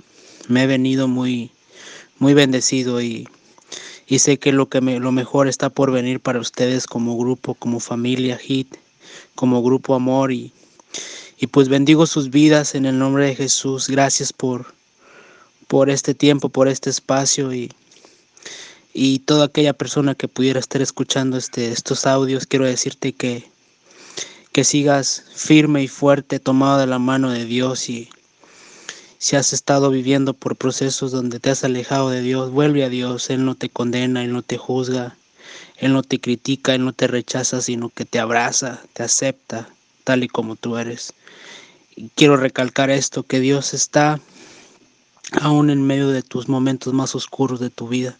[0.48, 1.50] me he venido muy,
[2.18, 3.28] muy bendecido y,
[4.06, 7.54] y sé que lo, que me, lo mejor está por venir para ustedes como grupo,
[7.54, 8.76] como familia HIT,
[9.34, 10.52] como grupo Amor y,
[11.38, 13.88] y pues bendigo sus vidas en el nombre de Jesús.
[13.88, 14.74] Gracias por,
[15.66, 17.70] por este tiempo, por este espacio y,
[18.94, 22.46] y toda aquella persona que pudiera estar escuchando este, estos audios.
[22.46, 23.51] Quiero decirte que,
[24.52, 28.08] que sigas firme y fuerte, tomado de la mano de Dios y
[29.22, 33.30] si has estado viviendo por procesos donde te has alejado de Dios, vuelve a Dios.
[33.30, 35.16] Él no te condena, Él no te juzga,
[35.76, 39.68] Él no te critica, Él no te rechaza, sino que te abraza, te acepta
[40.02, 41.14] tal y como tú eres.
[41.94, 44.20] Y quiero recalcar esto, que Dios está
[45.40, 48.18] aún en medio de tus momentos más oscuros de tu vida.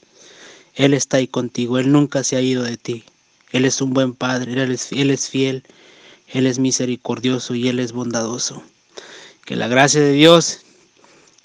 [0.75, 3.05] Él está ahí contigo, Él nunca se ha ido de ti.
[3.51, 5.65] Él es un buen Padre, Él es, él es fiel,
[6.33, 8.63] Él es misericordioso y Él es bondadoso.
[9.45, 10.61] Que la gracia de Dios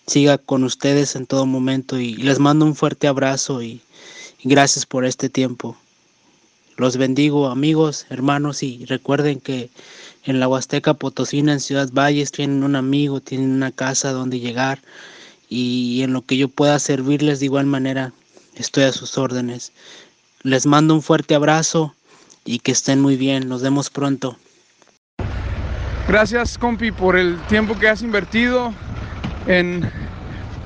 [0.08, 3.82] siga con ustedes en todo momento y les mando un fuerte abrazo y,
[4.44, 5.76] gracias por este tiempo.
[6.78, 9.70] Los bendigo amigos, hermanos y recuerden que
[10.24, 14.82] en la Huasteca Potosina, en Ciudad Valles, tienen un amigo, tienen una casa donde llegar
[15.50, 18.14] y en lo que yo pueda servirles de igual manera
[18.56, 19.74] estoy a sus órdenes.
[20.44, 21.94] Les mando un fuerte abrazo
[22.46, 23.50] y que estén muy bien.
[23.50, 24.38] Nos vemos pronto.
[26.08, 28.74] Gracias, compi, por el tiempo que has invertido
[29.46, 29.82] en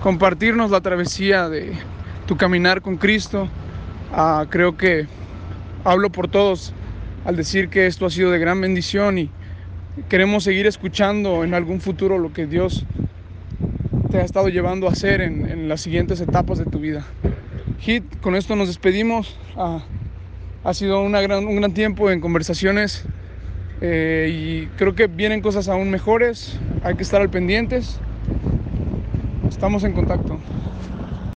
[0.03, 1.73] compartirnos la travesía de
[2.27, 3.47] tu caminar con Cristo.
[4.13, 5.07] Ah, creo que
[5.83, 6.73] hablo por todos
[7.25, 9.31] al decir que esto ha sido de gran bendición y
[10.09, 12.85] queremos seguir escuchando en algún futuro lo que Dios
[14.11, 17.03] te ha estado llevando a hacer en, las siguientes etapas de tu vida.
[17.79, 19.35] Hit, con esto nos despedimos.
[19.57, 19.79] Ah,
[20.63, 23.07] ha sido un gran tiempo en conversaciones
[23.81, 26.59] eh, y creo que vienen cosas aún mejores.
[26.83, 27.99] Hay que estar al pendientes.
[29.49, 30.39] Estamos en contacto.